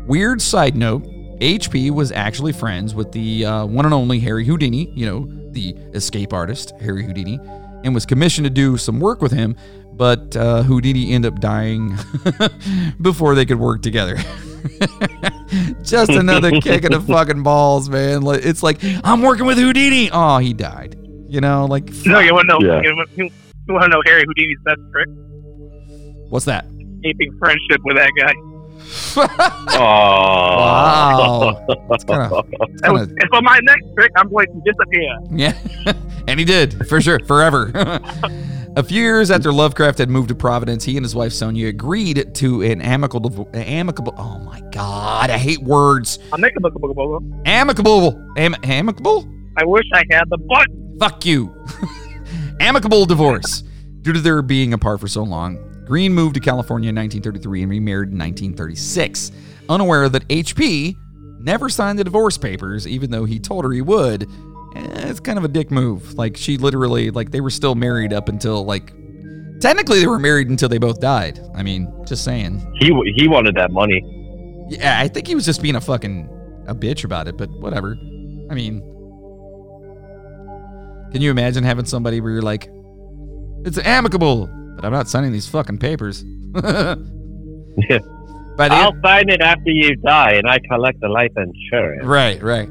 [0.07, 1.05] Weird side note
[1.41, 5.71] HP was actually friends with the uh, one and only Harry Houdini, you know, the
[5.95, 7.39] escape artist, Harry Houdini,
[7.83, 9.57] and was commissioned to do some work with him,
[9.95, 11.97] but uh, Houdini ended up dying
[13.01, 14.17] before they could work together.
[15.83, 18.23] Just another kick in the fucking balls, man.
[18.27, 20.11] It's like, I'm working with Houdini.
[20.13, 20.97] Oh, he died.
[21.29, 22.67] You know, like, No, you want to know?
[22.67, 22.83] Yeah.
[22.83, 23.31] You, want, you
[23.69, 25.09] want to know Harry Houdini's best trick?
[26.29, 26.65] what's that?
[27.03, 28.33] Keeping friendship with that guy.
[29.17, 29.25] Oh.
[29.79, 31.65] Wow.
[31.89, 32.47] That's kind of,
[32.83, 35.19] and for my next trick, I'm going to disappear.
[35.31, 35.93] yeah.
[36.29, 37.73] and he did, for sure, forever.
[38.77, 42.35] A few years after Lovecraft had moved to Providence, he and his wife Sonia agreed
[42.37, 44.15] to an amicable, amicable.
[44.17, 46.21] Oh my God, I hate words.
[46.33, 47.23] I'll make a book, book, book.
[47.47, 49.29] Amicable, am, amicable.
[49.57, 50.97] I wish I had the button.
[51.01, 51.53] Fuck you.
[52.61, 53.65] Amicable divorce.
[54.03, 55.59] Due to their being apart for so long,
[55.91, 59.33] Greene moved to California in 1933 and remarried in 1936,
[59.69, 60.95] unaware that HP
[61.41, 64.23] never signed the divorce papers, even though he told her he would.
[64.77, 66.15] Eh, it's kind of a dick move.
[66.15, 68.93] Like she literally, like they were still married up until like,
[69.61, 71.41] technically they were married until they both died.
[71.57, 72.61] I mean, just saying.
[72.79, 74.01] He he wanted that money.
[74.69, 76.29] Yeah, I think he was just being a fucking
[76.69, 77.97] a bitch about it, but whatever.
[78.49, 78.79] I mean,
[81.11, 82.71] can you imagine having somebody where you're like,
[83.65, 86.25] it's amicable, but I'm not signing these fucking papers.
[86.55, 87.99] Yeah.
[88.57, 92.05] By the I'll sign it after you die, and I collect the life insurance.
[92.05, 92.69] Right, right.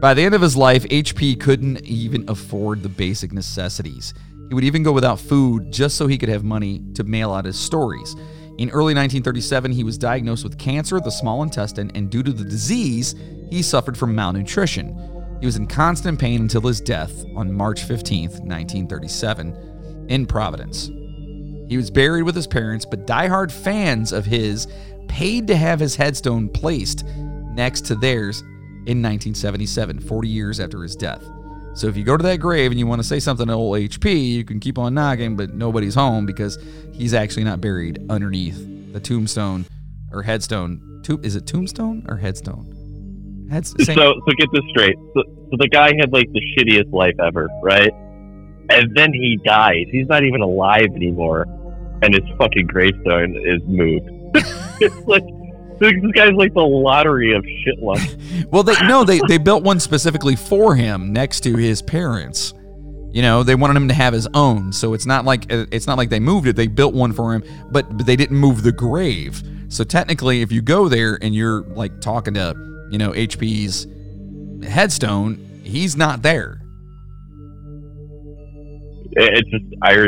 [0.00, 4.14] By the end of his life, HP couldn't even afford the basic necessities.
[4.48, 7.44] He would even go without food just so he could have money to mail out
[7.44, 8.14] his stories.
[8.58, 12.32] In early 1937, he was diagnosed with cancer of the small intestine, and due to
[12.32, 13.14] the disease,
[13.50, 14.96] he suffered from malnutrition.
[15.40, 20.90] He was in constant pain until his death on March 15th, 1937, in Providence.
[21.68, 24.66] He was buried with his parents, but diehard fans of his
[25.08, 27.04] paid to have his headstone placed
[27.54, 28.40] next to theirs
[28.86, 31.24] in 1977, 40 years after his death.
[31.74, 33.76] So if you go to that grave and you want to say something to old
[33.78, 36.58] HP, you can keep on knocking, but nobody's home because
[36.92, 39.66] he's actually not buried underneath the tombstone
[40.12, 41.02] or headstone.
[41.04, 43.46] To- is it tombstone or headstone?
[43.50, 44.96] Heads- So so get this straight.
[45.14, 47.92] So, so the guy had like the shittiest life ever, right?
[48.70, 49.84] And then he dies.
[49.92, 51.46] He's not even alive anymore,
[52.02, 54.08] and his fucking gravestone is moved.
[54.80, 55.24] it's like
[55.78, 58.00] this guy's like the lottery of shit luck.
[58.50, 62.52] Well, they no, they they built one specifically for him next to his parents.
[63.10, 65.86] You know, they wanted him to have his own, so it's not like uh, it's
[65.86, 66.54] not like they moved it.
[66.54, 69.42] They built one for him, but, but they didn't move the grave.
[69.68, 72.54] So technically, if you go there and you're like talking to
[72.90, 73.86] you know HP's
[74.68, 76.60] headstone, he's not there.
[79.16, 79.64] It- It's just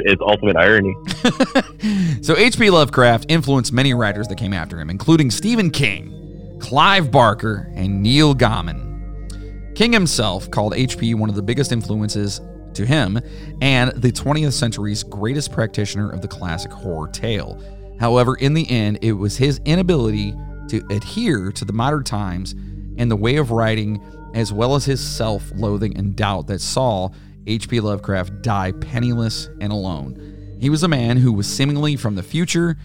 [0.06, 0.94] it's ultimate irony.
[2.22, 2.68] So H.P.
[2.70, 8.34] Lovecraft influenced many writers that came after him, including Stephen King, Clive Barker, and Neil
[8.34, 9.74] Gaiman.
[9.76, 11.14] King himself called H.P.
[11.14, 12.40] one of the biggest influences
[12.74, 13.18] to him
[13.62, 17.62] and the 20th century's greatest practitioner of the classic horror tale.
[18.00, 20.34] However, in the end, it was his inability
[20.68, 22.54] to adhere to the modern times
[22.98, 24.02] and the way of writing,
[24.34, 27.08] as well as his self loathing and doubt, that saw
[27.48, 27.80] H.P.
[27.80, 30.56] Lovecraft die penniless and alone.
[30.60, 32.76] He was a man who was seemingly from the future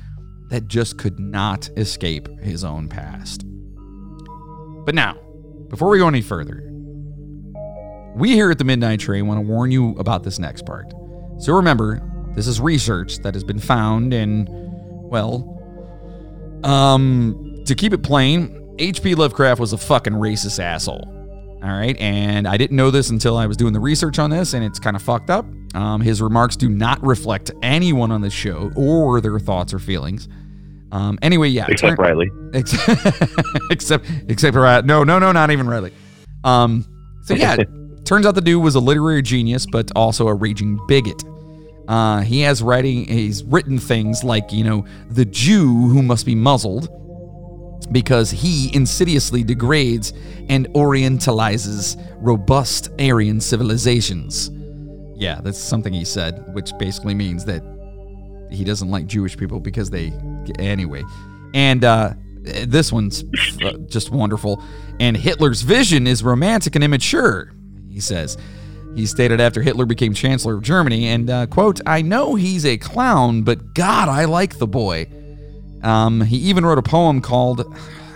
[0.49, 3.43] that just could not escape his own past.
[4.85, 5.15] But now,
[5.69, 6.61] before we go any further,
[8.15, 10.93] we here at the Midnight Train want to warn you about this next part.
[11.39, 12.01] So remember,
[12.35, 15.49] this is research that has been found and, well,
[16.63, 19.15] um, to keep it plain, H.P.
[19.15, 21.22] Lovecraft was a fucking racist asshole.
[21.63, 24.53] All right, and I didn't know this until I was doing the research on this,
[24.53, 25.45] and it's kind of fucked up.
[25.73, 30.27] Um, his remarks do not reflect anyone on the show or their thoughts or feelings.
[30.91, 32.29] Um, anyway, yeah, Except turn- Riley.
[32.53, 33.17] except
[33.71, 35.93] except except for no no no not even Riley.
[36.43, 36.85] Um,
[37.23, 37.55] so yeah,
[38.05, 41.23] turns out the dude was a literary genius, but also a raging bigot.
[41.87, 46.35] Uh, he has writing he's written things like you know the Jew who must be
[46.35, 46.89] muzzled
[47.91, 50.13] because he insidiously degrades
[50.49, 54.51] and orientalizes robust Aryan civilizations.
[55.15, 57.63] Yeah, that's something he said, which basically means that
[58.51, 60.13] he doesn't like Jewish people because they
[60.59, 61.03] anyway.
[61.53, 63.23] And uh, this one's
[63.63, 64.61] uh, just wonderful.
[64.99, 67.53] And Hitler's vision is romantic and immature.
[67.89, 68.37] He says.
[68.95, 72.77] He stated after Hitler became Chancellor of Germany, and uh, quote, "I know he's a
[72.77, 75.07] clown, but God, I like the boy."
[75.83, 77.65] Um, he even wrote a poem called,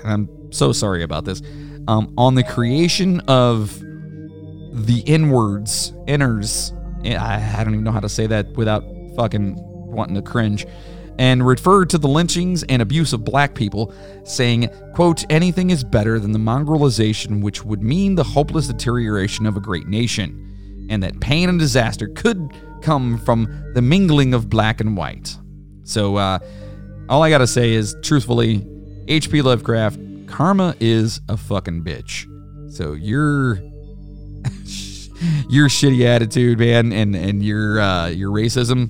[0.03, 1.41] I'm so sorry about this,
[1.87, 6.73] um, on the creation of the inwards, inners.
[7.05, 8.83] I, I don't even know how to say that without
[9.15, 10.65] fucking wanting to cringe.
[11.19, 13.91] And referred to the lynchings and abuse of black people,
[14.23, 19.57] saying, quote, anything is better than the mongrelization which would mean the hopeless deterioration of
[19.57, 22.51] a great nation, and that pain and disaster could
[22.83, 25.35] come from the mingling of black and white.
[25.83, 26.37] So, uh,
[27.09, 28.65] all I gotta say is, truthfully,
[29.07, 29.41] H.P.
[29.41, 32.25] Lovecraft, karma is a fucking bitch.
[32.71, 33.55] So your
[35.49, 38.87] your shitty attitude, man, and and your uh, your racism,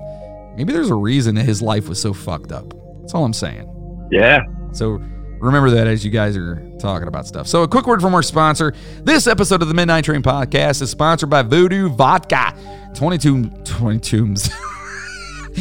[0.56, 2.72] maybe there's a reason that his life was so fucked up.
[3.00, 4.08] That's all I'm saying.
[4.10, 4.40] Yeah.
[4.72, 5.00] So
[5.40, 7.46] remember that as you guys are talking about stuff.
[7.46, 8.74] So a quick word from our sponsor.
[9.02, 12.54] This episode of the Midnight Train podcast is sponsored by Voudoux Vodka.
[12.94, 14.34] 22 22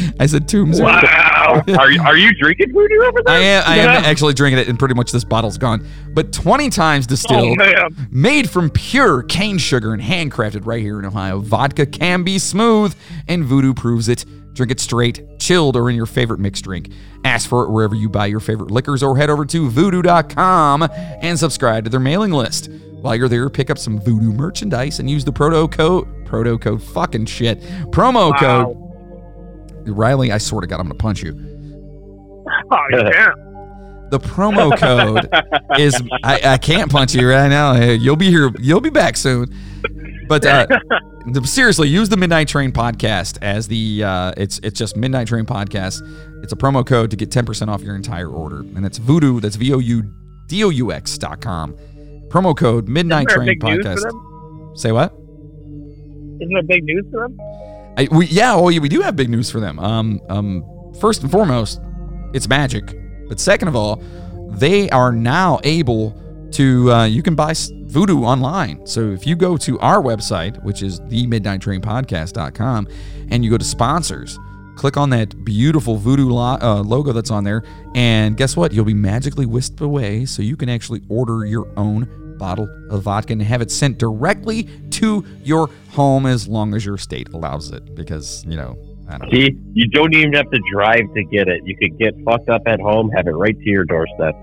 [0.20, 0.80] I said tombs.
[0.82, 1.64] Wow.
[1.78, 3.36] are, you, are you drinking Voudoux over there?
[3.36, 4.10] I am, I am Yeah.
[4.10, 5.86] actually drinking it, and pretty much this bottle's gone.
[6.14, 8.08] But 20 times Oh distilled, man.
[8.12, 11.40] made from pure cane sugar and handcrafted right here in Ohio.
[11.40, 12.96] Vodka can be smooth,
[13.28, 14.26] and Voudoux proves it.
[14.54, 16.90] Drink it straight, chilled, or in your favorite mixed drink.
[17.24, 20.88] Ask for it wherever you buy your favorite liquors, or head over to voudoux.com
[21.22, 22.70] and subscribe to their mailing list.
[23.02, 26.82] While you're there, pick up some Voudoux merchandise and use the proto code, proto code,
[26.82, 28.38] fucking shit, promo Wow.
[28.40, 28.78] code.
[29.94, 31.34] Riley, I swear to God, I'm gonna punch you.
[32.72, 33.30] Oh, yeah.
[34.10, 35.28] The promo code
[35.78, 37.74] is I, I can't punch you right now.
[37.76, 38.52] You'll be here.
[38.58, 39.54] You'll be back soon.
[40.30, 40.66] But uh,
[41.44, 46.02] seriously, use the Midnight Train podcast as the uh, it's it's just Midnight Train podcast.
[46.42, 49.42] It's a promo code to get ten percent off your entire order, and it's Voudoux.
[49.42, 50.14] That's V O U
[50.48, 51.74] D O U X dot com.
[52.30, 54.78] Promo code Midnight Train big news for podcast.
[54.80, 55.14] Say what?
[56.40, 57.38] Isn't there big news for them?
[57.98, 59.80] I, we, yeah, oh, yeah, we do have big news for them.
[59.80, 61.82] Um, um, first and foremost,
[62.34, 62.96] it's magic.
[63.28, 63.98] But second of all,
[64.52, 66.16] they are now able
[66.52, 66.92] to.
[66.92, 68.86] Uh, you can buy Voudoux online.
[68.86, 72.88] So if you go to our website, which is themidnighttrainpodcast.com,
[73.32, 74.38] and you go to sponsors,
[74.76, 77.64] click on that beautiful Voudoux lo- uh, logo that's on there,
[77.96, 78.74] and guess what?
[78.74, 83.34] You'll be magically whisked away, so you can actually order your own bottle of vodka
[83.34, 87.96] and have it sent directly to your home as long as your state allows it.
[87.96, 88.78] Because you know,
[89.08, 89.40] I don't know.
[89.40, 91.62] See, you don't even have to drive to get it.
[91.66, 94.36] You could get fucked up at home, have it right to your doorstep.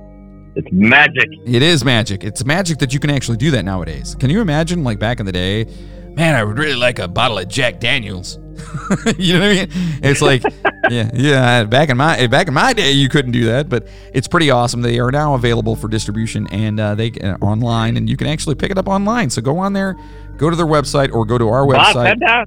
[0.57, 1.29] It's magic.
[1.45, 2.23] It is magic.
[2.23, 4.15] It's magic that you can actually do that nowadays.
[4.15, 5.67] Can you imagine, like back in the day?
[6.15, 8.37] Man, I would really like a bottle of Jack Daniels.
[9.19, 9.69] you know what I mean?
[10.03, 10.45] It's like,
[10.91, 11.65] yeah, yeah.
[11.65, 14.83] Back in my back in my day, you couldn't do that, but it's pretty awesome.
[14.83, 18.55] They are now available for distribution and uh, they uh, online, and you can actually
[18.55, 19.31] pick it up online.
[19.31, 19.97] So go on there,
[20.37, 22.19] go to their website, or go to our website.
[22.21, 22.45] Bartender,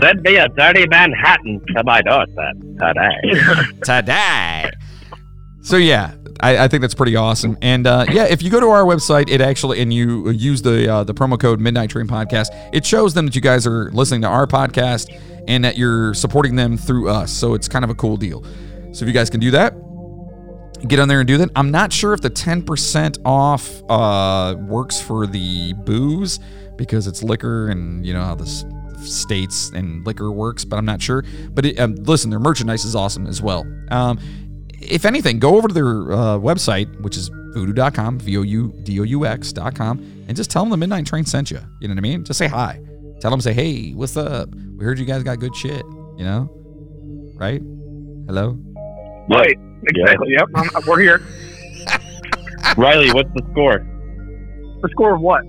[0.00, 3.70] Send me a dirty Manhattan to my doorstep today.
[3.84, 4.70] today.
[5.62, 7.56] So yeah, I, I think that's pretty awesome.
[7.62, 10.92] And uh, yeah, if you go to our website, it actually and you use the
[10.92, 14.22] uh, the promo code Midnight Train Podcast, it shows them that you guys are listening
[14.22, 15.08] to our podcast
[15.48, 17.32] and that you're supporting them through us.
[17.32, 18.44] So it's kind of a cool deal.
[18.92, 19.74] So if you guys can do that,
[20.86, 21.50] get on there and do that.
[21.56, 26.38] I'm not sure if the 10% off uh, works for the booze
[26.76, 28.64] because it's liquor and you know how this
[29.00, 31.24] states and liquor works, but I'm not sure.
[31.50, 33.66] But it, um, listen, their merchandise is awesome as well.
[33.90, 34.18] Um,
[34.80, 39.00] if anything, go over to their uh, website, which is voudoux.com, V O U D
[39.00, 41.60] O U X.com, and just tell them the Midnight Train sent you.
[41.80, 42.24] You know what I mean?
[42.24, 42.80] Just say hi.
[43.20, 44.48] Tell them, say, hey, what's up?
[44.76, 45.84] We heard you guys got good shit,
[46.16, 46.50] you know?
[47.36, 47.62] Right?
[48.26, 48.58] Hello?
[49.30, 49.56] Right.
[49.86, 50.32] Exactly.
[50.32, 50.48] Yep.
[50.54, 51.22] I'm, we're here.
[52.76, 53.78] Riley, what's the score?
[54.82, 55.42] The score of what?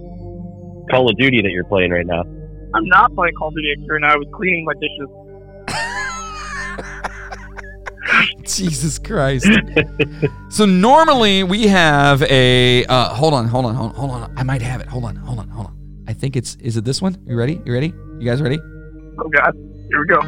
[0.92, 2.22] Call of Duty that you're playing right now.
[2.74, 4.14] I'm not playing Call of Duty right now.
[4.14, 5.10] I was cleaning my dishes.
[8.44, 9.48] Jesus Christ.
[10.50, 14.34] so normally we have a uh, hold on, hold on, hold on, hold on.
[14.38, 14.88] I might have it.
[14.88, 15.85] Hold on, hold on, hold on.
[16.08, 17.18] I think it's is it this one?
[17.28, 17.62] You ready?
[17.66, 17.94] You ready?
[18.20, 18.60] You guys ready?
[19.20, 19.54] Oh God,
[19.90, 20.22] here we go.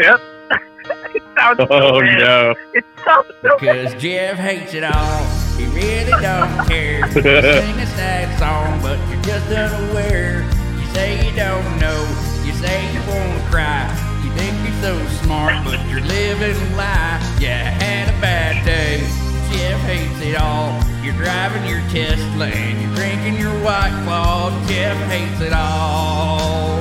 [0.00, 0.20] Yep.
[1.14, 2.18] it sounds so Oh bad.
[2.18, 2.54] no.
[2.74, 3.60] It sounds so bad.
[3.60, 5.24] Because Jeff hates it all.
[5.56, 7.06] He really don't care.
[7.06, 10.42] You sing a sad song, but you're just unaware.
[10.78, 12.00] You say you don't know.
[12.44, 13.86] You say you won't cry.
[14.24, 17.20] You think you're so smart, but you're living a lie.
[17.40, 19.02] You had a bad day.
[19.52, 20.72] Jeff hates it all.
[21.04, 24.50] You're driving your Tesla and you're drinking your White Claw.
[24.68, 26.80] Jeff hates it all.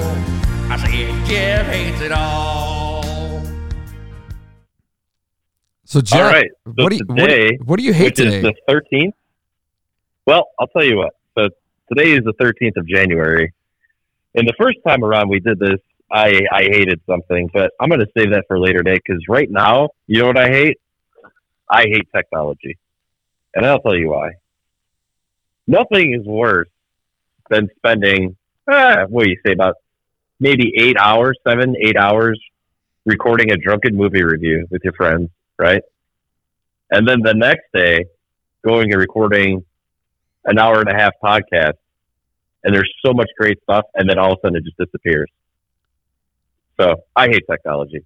[0.72, 3.02] I said Jeff hates it all.
[5.86, 6.50] So Jeff, All right.
[6.66, 8.42] So what do you what, do today, you- what do you hate today?
[8.42, 9.14] the 13th.
[10.26, 11.14] Well, I'll tell you what.
[11.38, 11.50] So
[11.94, 13.52] today is the 13th of January,
[14.36, 15.80] and the first time around we did this,
[16.12, 19.50] I I hated something, but I'm going to save that for later day because right
[19.50, 20.78] now, you know what I hate?
[21.72, 22.78] I hate technology,
[23.56, 24.32] and I'll tell you why.
[25.68, 26.68] Nothing is worse
[27.50, 28.36] than spending
[28.70, 29.76] ah, what do you say about
[30.40, 32.40] maybe eight hours, seven, eight hours
[33.06, 35.82] recording a drunken movie review with your friends, right?
[36.92, 38.06] And then the next day,
[38.64, 39.64] going and recording
[40.46, 41.78] an hour and a half podcast,
[42.64, 45.30] and there's so much great stuff, and then all of a sudden it just disappears.
[46.80, 48.04] So I hate technology.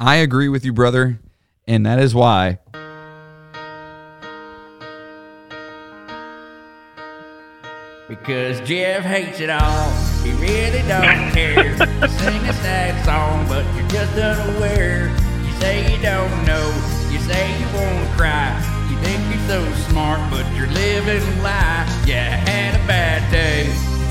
[0.00, 1.20] I agree with you, brother,
[1.66, 2.58] and that is why.
[8.20, 9.90] Because Jeff hates it all.
[10.22, 11.66] He really don't care.
[11.66, 15.08] You sing a sad song, but you're just unaware.
[15.44, 16.66] You say you don't know.
[17.10, 18.54] You say you wanna cry.
[18.88, 21.86] You think you're so smart, but you're living a lie.
[22.06, 23.64] You had a bad day.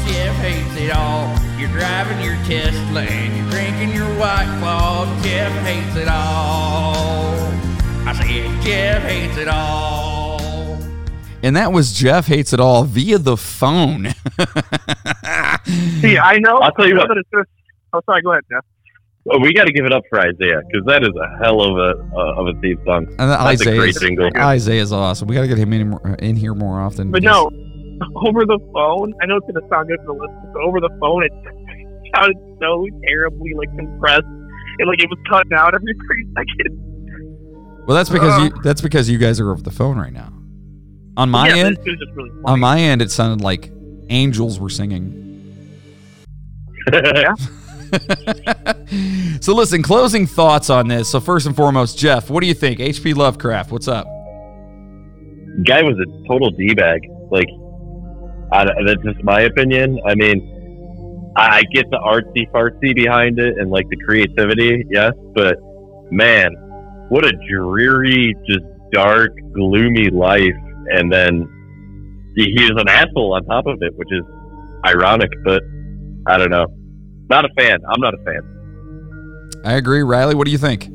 [0.06, 1.34] Jeff hates it all.
[1.58, 5.06] You're driving your Tesla and you're drinking your White Claw.
[5.24, 7.34] Jeff hates it all.
[8.06, 10.13] I said Jeff hates it all.
[11.44, 14.08] And that was Jeff hates it all via the phone.
[16.02, 16.58] See, I know.
[16.58, 17.08] I'll tell you what.
[17.10, 17.44] that it's gonna-
[17.94, 18.22] Oh, sorry.
[18.24, 18.66] Go ahead, Jeff.
[19.32, 21.78] Oh, we got to give it up for Isaiah because that is a hell of
[21.78, 23.06] a uh, of a theme song.
[23.20, 24.30] And That's a Isaiah great is, jingle.
[24.36, 25.28] Isaiah's awesome.
[25.28, 27.12] We got to get him in, more- in here more often.
[27.12, 27.46] But no,
[28.26, 29.14] over the phone.
[29.22, 31.32] I know it's gonna sound good for the listeners, but over the phone, it
[32.16, 34.24] sounded so terribly like compressed.
[34.80, 36.80] It like it was cutting out every three seconds.
[37.88, 38.46] Well, that's because Uh.
[38.46, 40.33] you that's because you guys are over the phone right now.
[41.16, 43.72] On my yeah, end, it really on my end, it sounded like
[44.10, 45.20] angels were singing.
[46.94, 47.34] yeah.
[49.42, 51.10] so listen, closing thoughts on this.
[51.10, 52.80] So first and foremost, Jeff, what do you think?
[52.80, 54.06] HP Lovecraft, what's up?
[55.66, 57.02] Guy was a total d bag.
[57.30, 57.48] Like,
[58.52, 60.00] I, that's just my opinion.
[60.08, 65.58] I mean, I get the artsy fartsy behind it and like the creativity, yes, but
[66.12, 66.54] man,
[67.10, 70.56] what a dreary, just dark, gloomy life.
[70.92, 74.24] And then he he was an asshole on top of it, which is
[74.86, 75.62] ironic, but
[76.28, 76.66] I don't know.
[77.30, 77.80] Not a fan.
[77.88, 79.62] I'm not a fan.
[79.66, 80.36] I agree, Riley.
[80.36, 80.90] What do you think?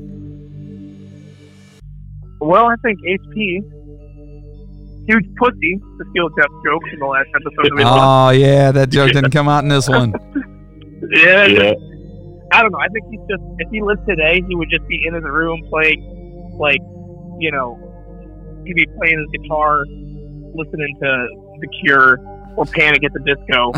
[2.40, 3.62] Well, I think HP,
[5.06, 7.64] huge pussy, to steal Jeff's joke from the last episode.
[7.64, 8.02] That we lost.
[8.02, 10.12] Oh yeah, that joke didn't come out in this one.
[11.10, 11.72] yeah, Yeah.
[12.50, 12.78] I don't know.
[12.78, 15.62] I think he's just if he lived today, he would just be in his room
[15.68, 16.80] playing, like,
[17.38, 17.76] you know,
[18.68, 19.84] he'd be playing his guitar,
[20.54, 21.28] listening to
[21.60, 22.18] The Cure
[22.56, 23.72] or Panic at the Disco,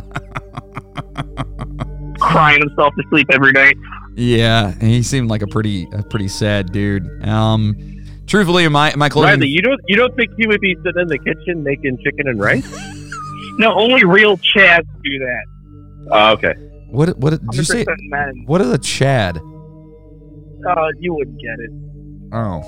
[2.19, 3.77] crying himself to sleep every night.
[4.17, 7.07] Yeah, he seemed like a pretty a pretty sad dude.
[7.27, 7.77] Um,
[8.27, 11.09] truthfully, my my closing, Riley, you don't you don't think he would be sitting in
[11.09, 12.67] the kitchen making chicken and rice?
[13.59, 15.45] No, only real Chads do that.
[16.11, 16.55] Oh, okay.
[16.89, 17.85] what what did you say?
[17.85, 18.45] 100% men.
[18.47, 19.37] What is a Chad?
[19.37, 21.71] Uh, you wouldn't get it.
[22.33, 22.63] Oh,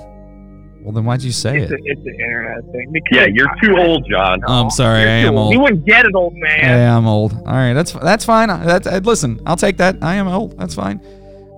[0.82, 1.74] well then why'd you say It's, it?
[1.80, 2.90] a, it's an internet thing.
[2.92, 4.40] Because Yeah, you're too old, John.
[4.46, 5.46] Oh, I'm sorry, You're I am old.
[5.46, 5.52] old.
[5.54, 6.60] You wouldn't get it, old man.
[6.60, 7.32] Yeah, I'm old.
[7.34, 8.48] All right, that's that's fine.
[8.48, 9.40] That's uh, listen.
[9.46, 9.96] I'll take that.
[10.02, 10.58] I am old.
[10.58, 11.00] That's fine.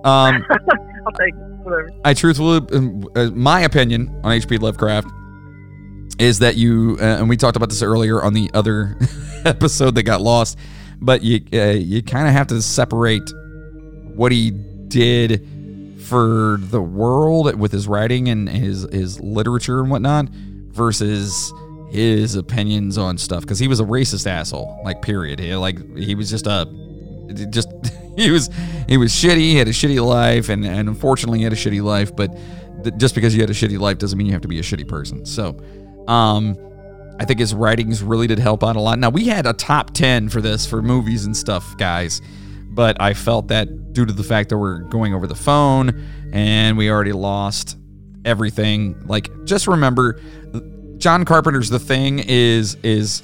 [0.03, 0.45] Um,
[1.05, 1.41] I'll take it.
[1.63, 1.89] Whatever.
[2.05, 4.59] I truthfully, um, uh, my opinion on H.P.
[4.59, 5.07] Lovecraft
[6.19, 8.97] is that you, uh, and we talked about this earlier on the other
[9.45, 10.57] episode that got lost,
[11.01, 13.27] but you uh, you kind of have to separate
[14.15, 15.47] what he did
[16.05, 21.51] for the world with his writing and his his literature and whatnot versus
[21.89, 23.41] his opinions on stuff.
[23.41, 25.39] Because he was a racist asshole like period.
[25.39, 26.65] He, like he was just a
[27.49, 27.69] just
[28.17, 28.49] he was
[28.87, 31.81] he was shitty he had a shitty life and, and unfortunately he had a shitty
[31.81, 32.29] life but
[32.83, 34.63] th- just because you had a shitty life doesn't mean you have to be a
[34.63, 35.25] shitty person.
[35.25, 35.57] So
[36.07, 36.55] um
[37.19, 38.99] i think his writings really did help out a lot.
[38.99, 42.21] Now we had a top 10 for this for movies and stuff guys
[42.75, 46.77] but I felt that due to the fact that we're going over the phone and
[46.77, 47.77] we already lost
[48.25, 48.95] everything.
[49.07, 50.19] Like, just remember,
[50.97, 53.23] John Carpenter's The Thing is is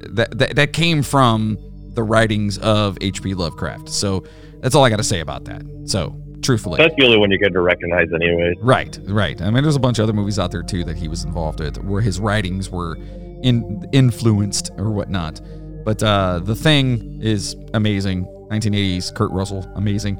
[0.00, 1.58] that that, that came from
[1.94, 3.34] the writings of H.P.
[3.34, 3.88] Lovecraft.
[3.88, 4.24] So
[4.60, 5.62] that's all I got to say about that.
[5.84, 8.56] So truthfully, That's the only one you're going to recognize, anyways.
[8.60, 9.40] Right, right.
[9.40, 11.60] I mean, there's a bunch of other movies out there too that he was involved
[11.60, 12.96] with, where his writings were
[13.42, 15.40] in influenced or whatnot.
[15.84, 18.26] But uh, the thing is amazing.
[18.50, 20.18] 1980s, Kurt Russell, amazing.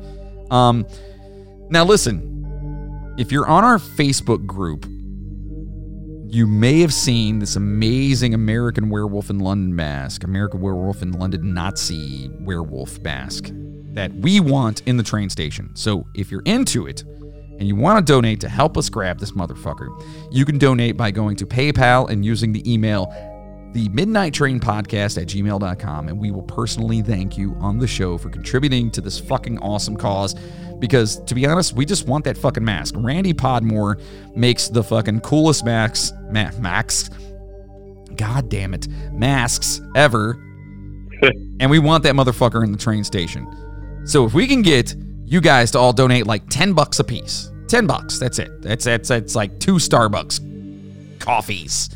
[0.50, 0.86] Um,
[1.68, 4.86] now listen, if you're on our Facebook group,
[6.32, 11.52] you may have seen this amazing American Werewolf in London mask, American Werewolf in London
[11.52, 13.50] Nazi werewolf mask
[13.92, 15.68] that we want in the train station.
[15.76, 19.32] So if you're into it and you want to donate to help us grab this
[19.32, 19.88] motherfucker,
[20.30, 23.12] you can donate by going to PayPal and using the email
[23.72, 28.18] the midnight train podcast at gmail.com and we will personally thank you on the show
[28.18, 30.34] for contributing to this fucking awesome cause.
[30.78, 32.94] Because to be honest we just want that fucking mask.
[32.96, 34.00] Randy podmore
[34.36, 37.10] makes the fucking coolest masks ma- masks
[38.16, 40.38] god damn it masks ever.
[41.60, 43.46] And we want that motherfucker in the train station.
[44.04, 47.52] So if we can get you guys to all donate like 10 bucks a piece
[47.68, 48.50] 10 bucks that's it.
[48.60, 50.40] That's that's that's like two starbucks
[51.20, 51.88] coffees.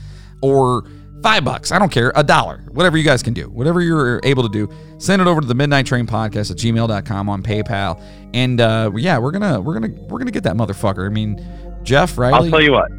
[0.43, 0.85] Or
[1.23, 4.43] five bucks i don't care a dollar whatever you guys can do whatever you're able
[4.43, 8.01] to do send it over to the midnight train podcast at gmail.com on paypal
[8.35, 11.45] and uh yeah we're gonna we're gonna we're gonna get that motherfucker i mean
[11.83, 12.91] jeff right I'll tell you what.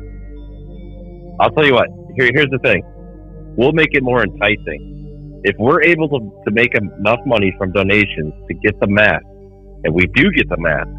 [1.39, 1.87] I'll tell you what.
[2.15, 2.83] Here, here's the thing.
[3.55, 5.41] We'll make it more enticing.
[5.43, 9.23] If we're able to, to make enough money from donations to get the mask,
[9.83, 10.89] and we do get the mask,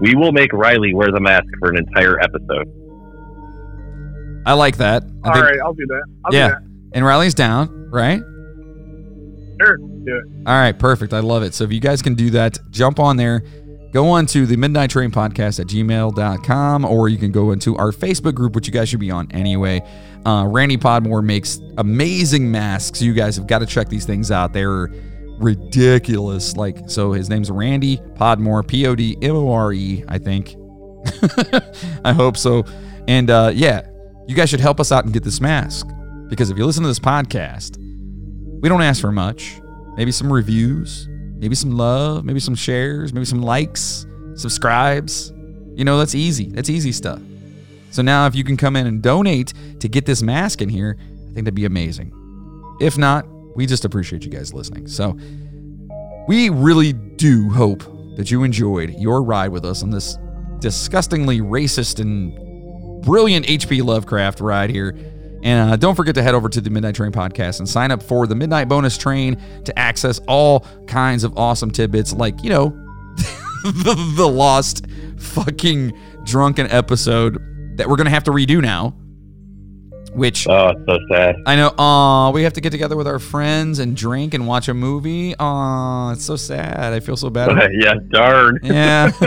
[0.00, 2.66] we will make Riley wear the mask for an entire episode.
[4.46, 6.02] I like that I All think- right, I'll do that.
[6.24, 6.62] I'll yeah do that.
[6.94, 8.20] and riley's down right
[9.60, 10.24] Sure, do it.
[10.46, 11.12] All right, perfect.
[11.12, 11.52] I love it.
[11.52, 13.42] So if you guys can do that, jump on there.
[13.92, 17.90] Go on to the Midnight Train Podcast at gmail.com, or you can go into our
[17.90, 19.82] Facebook group, which you guys should be on anyway.
[20.24, 23.02] Uh, Randy Podmore makes amazing masks.
[23.02, 24.52] You guys have got to check these things out.
[24.52, 24.90] They're
[25.40, 26.56] ridiculous.
[26.56, 30.54] Like, so his name's Randy Podmore, P O D M O R E, I think.
[32.04, 32.64] I hope so.
[33.08, 33.87] And uh, yeah,
[34.28, 35.88] you guys should help us out and get this mask.
[36.28, 37.78] Because if you listen to this podcast,
[38.60, 39.60] we don't ask for much.
[39.96, 45.32] Maybe some reviews, maybe some love, maybe some shares, maybe some likes, subscribes.
[45.74, 46.50] You know, that's easy.
[46.50, 47.20] That's easy stuff.
[47.90, 50.98] So now if you can come in and donate to get this mask in here,
[51.00, 52.12] I think that'd be amazing.
[52.80, 53.26] If not,
[53.56, 54.88] we just appreciate you guys listening.
[54.88, 55.16] So
[56.28, 57.82] we really do hope
[58.16, 60.18] that you enjoyed your ride with us on this
[60.58, 62.47] disgustingly racist and
[63.02, 64.96] brilliant HP Lovecraft ride here.
[65.42, 68.02] And uh, don't forget to head over to the Midnight Train podcast and sign up
[68.02, 72.68] for the Midnight Bonus Train to access all kinds of awesome tidbits like, you know,
[73.64, 74.86] the, the lost
[75.16, 77.38] fucking drunken episode
[77.76, 78.96] that we're going to have to redo now.
[80.12, 81.36] Which Oh, it's so sad.
[81.46, 81.72] I know.
[81.78, 85.34] Aw, we have to get together with our friends and drink and watch a movie.
[85.38, 86.92] Aw, it's so sad.
[86.92, 87.50] I feel so bad.
[87.80, 88.58] yeah, darn.
[88.62, 89.10] yeah.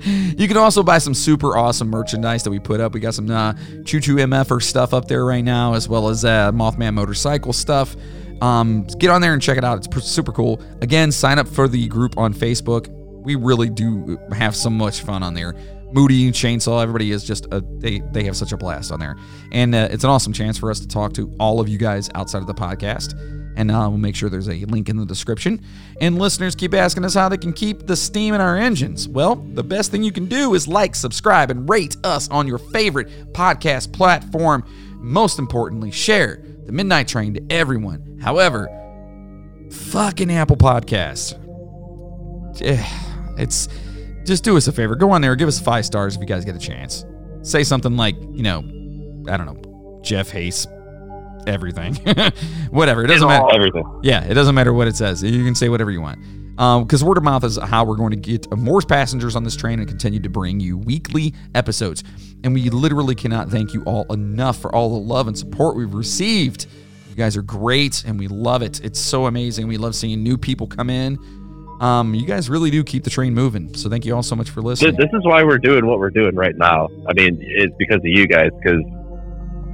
[0.36, 2.94] you can also buy some super awesome merchandise that we put up.
[2.94, 3.54] We got some uh,
[3.84, 7.96] Choo Choo MFer stuff up there right now, as well as uh, Mothman motorcycle stuff.
[8.40, 9.86] Um, get on there and check it out.
[9.86, 10.60] It's super cool.
[10.80, 12.88] Again, sign up for the group on Facebook.
[12.88, 15.54] We really do have so much fun on there.
[15.92, 19.16] Moody, Chainsaw, everybody is just a, they they have such a blast on there,
[19.52, 22.08] and uh, it's an awesome chance for us to talk to all of you guys
[22.14, 23.14] outside of the podcast.
[23.54, 25.60] And uh, we'll make sure there's a link in the description.
[26.00, 29.06] And listeners keep asking us how they can keep the steam in our engines.
[29.06, 32.56] Well, the best thing you can do is like, subscribe, and rate us on your
[32.56, 34.64] favorite podcast platform.
[34.96, 38.18] Most importantly, share the Midnight Train to everyone.
[38.22, 38.68] However,
[39.70, 41.34] fucking Apple Podcasts.
[42.62, 42.82] Eh,
[43.36, 43.68] It's
[44.24, 44.94] just do us a favor.
[44.94, 47.04] Go on there, give us five stars if you guys get a chance.
[47.42, 48.58] Say something like, you know,
[49.28, 50.66] I don't know, Jeff hates
[51.46, 51.94] everything.
[52.70, 53.04] Whatever.
[53.04, 53.46] It doesn't matter.
[53.52, 53.84] Everything.
[54.02, 55.22] Yeah, it doesn't matter what it says.
[55.22, 56.20] You can say whatever you want.
[56.58, 59.56] Um, because word of mouth is how we're going to get more passengers on this
[59.56, 62.04] train and continue to bring you weekly episodes.
[62.44, 65.94] And we literally cannot thank you all enough for all the love and support we've
[65.94, 66.66] received.
[67.08, 68.80] You guys are great and we love it.
[68.84, 69.66] It's so amazing.
[69.66, 71.18] We love seeing new people come in.
[71.82, 73.74] Um, you guys really do keep the train moving.
[73.74, 74.94] So thank you all so much for listening.
[74.94, 76.88] this is why we're doing what we're doing right now.
[77.08, 78.50] I mean, it's because of you guys.
[78.62, 78.82] Because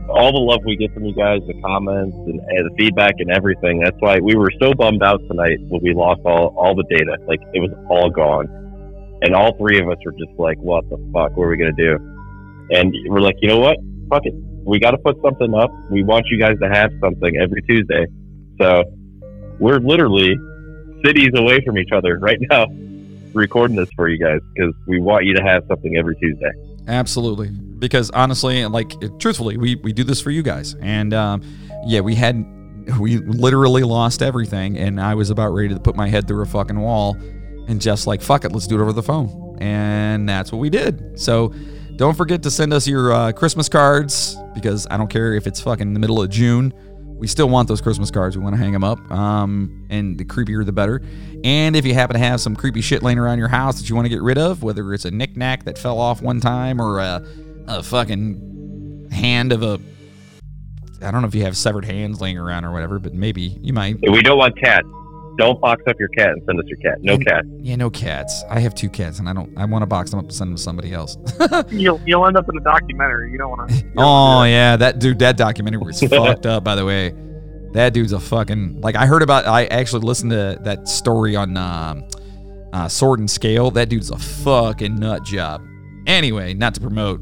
[0.08, 3.30] all the love we get from you guys, the comments and, and the feedback and
[3.30, 3.80] everything.
[3.80, 7.18] That's why we were so bummed out tonight when we lost all all the data.
[7.28, 8.48] Like it was all gone,
[9.20, 11.36] and all three of us were just like, "What the fuck?
[11.36, 11.92] What are we gonna do?"
[12.70, 13.76] And we're like, "You know what?
[14.08, 14.34] Fuck it.
[14.64, 15.70] We got to put something up.
[15.90, 18.06] We want you guys to have something every Tuesday."
[18.60, 18.82] So
[19.60, 20.34] we're literally
[21.04, 22.66] cities away from each other right now,
[23.32, 26.50] recording this for you guys because we want you to have something every Tuesday.
[26.86, 27.48] Absolutely.
[27.50, 30.74] Because honestly, like truthfully, we, we do this for you guys.
[30.80, 31.42] And um,
[31.86, 32.44] yeah, we had
[32.98, 36.46] we literally lost everything and I was about ready to put my head through a
[36.46, 37.16] fucking wall
[37.68, 39.58] and just like fuck it, let's do it over the phone.
[39.60, 41.20] And that's what we did.
[41.20, 41.52] So
[41.96, 45.60] don't forget to send us your uh, Christmas cards because I don't care if it's
[45.60, 46.72] fucking the middle of June.
[47.18, 48.36] We still want those Christmas cards.
[48.36, 48.98] We want to hang them up.
[49.10, 51.02] Um, and the creepier, the better.
[51.42, 53.96] And if you happen to have some creepy shit laying around your house that you
[53.96, 57.00] want to get rid of, whether it's a knickknack that fell off one time or
[57.00, 57.26] a,
[57.66, 59.80] a fucking hand of a.
[61.02, 63.72] I don't know if you have severed hands laying around or whatever, but maybe you
[63.72, 63.98] might.
[64.00, 64.86] We don't want cats.
[65.38, 66.98] Don't box up your cat and send us your cat.
[67.00, 67.44] No And- cat.
[67.60, 68.42] Yeah, no cats.
[68.50, 69.56] I have two cats, and I don't.
[69.56, 71.16] I want to box them up and send them to somebody else.
[71.70, 73.30] You'll you'll end up in a documentary.
[73.32, 73.84] You don't want to.
[73.96, 75.20] Oh yeah, that dude.
[75.20, 76.64] That documentary was fucked up.
[76.64, 77.14] By the way,
[77.72, 78.96] that dude's a fucking like.
[78.96, 79.46] I heard about.
[79.46, 82.04] I actually listened to that story on um,
[82.72, 83.70] uh, Sword and Scale.
[83.70, 85.62] That dude's a fucking nut job.
[86.08, 87.20] Anyway, not to promote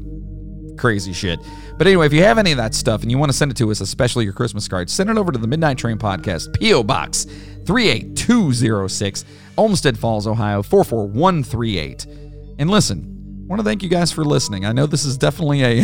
[0.77, 1.39] crazy shit,
[1.77, 3.57] but anyway, if you have any of that stuff and you want to send it
[3.57, 6.83] to us, especially your Christmas cards, send it over to the Midnight Train Podcast, PO
[6.83, 7.25] Box
[7.65, 9.25] three eight two zero six,
[9.57, 12.05] Olmsted Falls, Ohio four four one three eight.
[12.59, 13.13] And listen.
[13.47, 14.65] I want to thank you guys for listening.
[14.65, 15.77] I know this is definitely a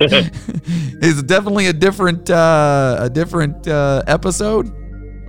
[0.00, 4.70] is definitely a different uh, a different uh, episode,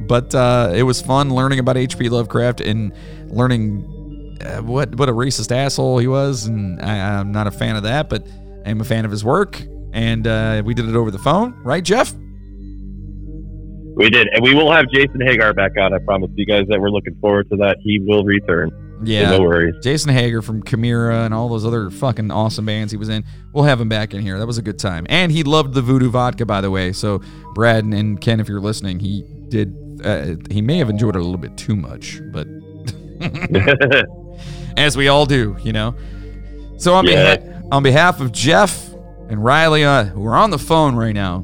[0.09, 2.09] but uh, it was fun learning about H.P.
[2.09, 2.91] Lovecraft and
[3.27, 6.47] learning uh, what what a racist asshole he was.
[6.47, 8.27] And I, I'm not a fan of that, but
[8.65, 9.61] I'm a fan of his work.
[9.91, 12.13] And uh, we did it over the phone, right, Jeff?
[13.95, 15.93] We did, and we will have Jason Hagar back on.
[15.93, 17.77] I promise you guys that we're looking forward to that.
[17.81, 18.69] He will return.
[18.69, 19.31] So Yeah.
[19.31, 19.75] no worries.
[19.83, 23.25] Jason Hager from Chimera and all those other fucking awesome bands he was in.
[23.53, 24.37] We'll have him back in here.
[24.39, 25.05] That was a good time.
[25.09, 26.93] And he loved the Voudoux Vodka, by the way.
[26.93, 27.19] So,
[27.55, 29.73] Brad and Ken, if you're listening, he did.
[30.03, 32.47] Uh, he may have enjoyed it a little bit too much, but
[34.77, 35.93] as we all do, you know.
[36.79, 37.35] So on Yeah.
[37.37, 38.89] behalf on behalf of Jeff
[39.29, 41.43] and Riley, uh, who are on the phone right now,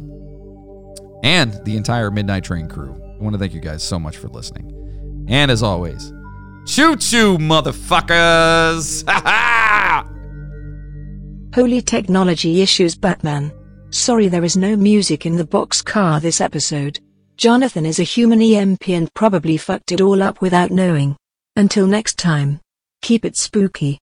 [1.24, 4.28] and the entire Midnight Train crew, I want to thank you guys so much for
[4.30, 4.72] listening.
[5.28, 6.12] And as always,
[6.66, 9.04] choo choo, motherfuckers!
[9.08, 10.08] Ha ha!
[11.54, 13.52] Holy technology issues Batman.
[13.92, 17.00] Sorry there is no music in the box car this episode.
[17.38, 21.16] Jonathan is a human EMP and probably fucked it all up without knowing.
[21.56, 22.60] Until next time.
[23.02, 24.00] Keep it spooky.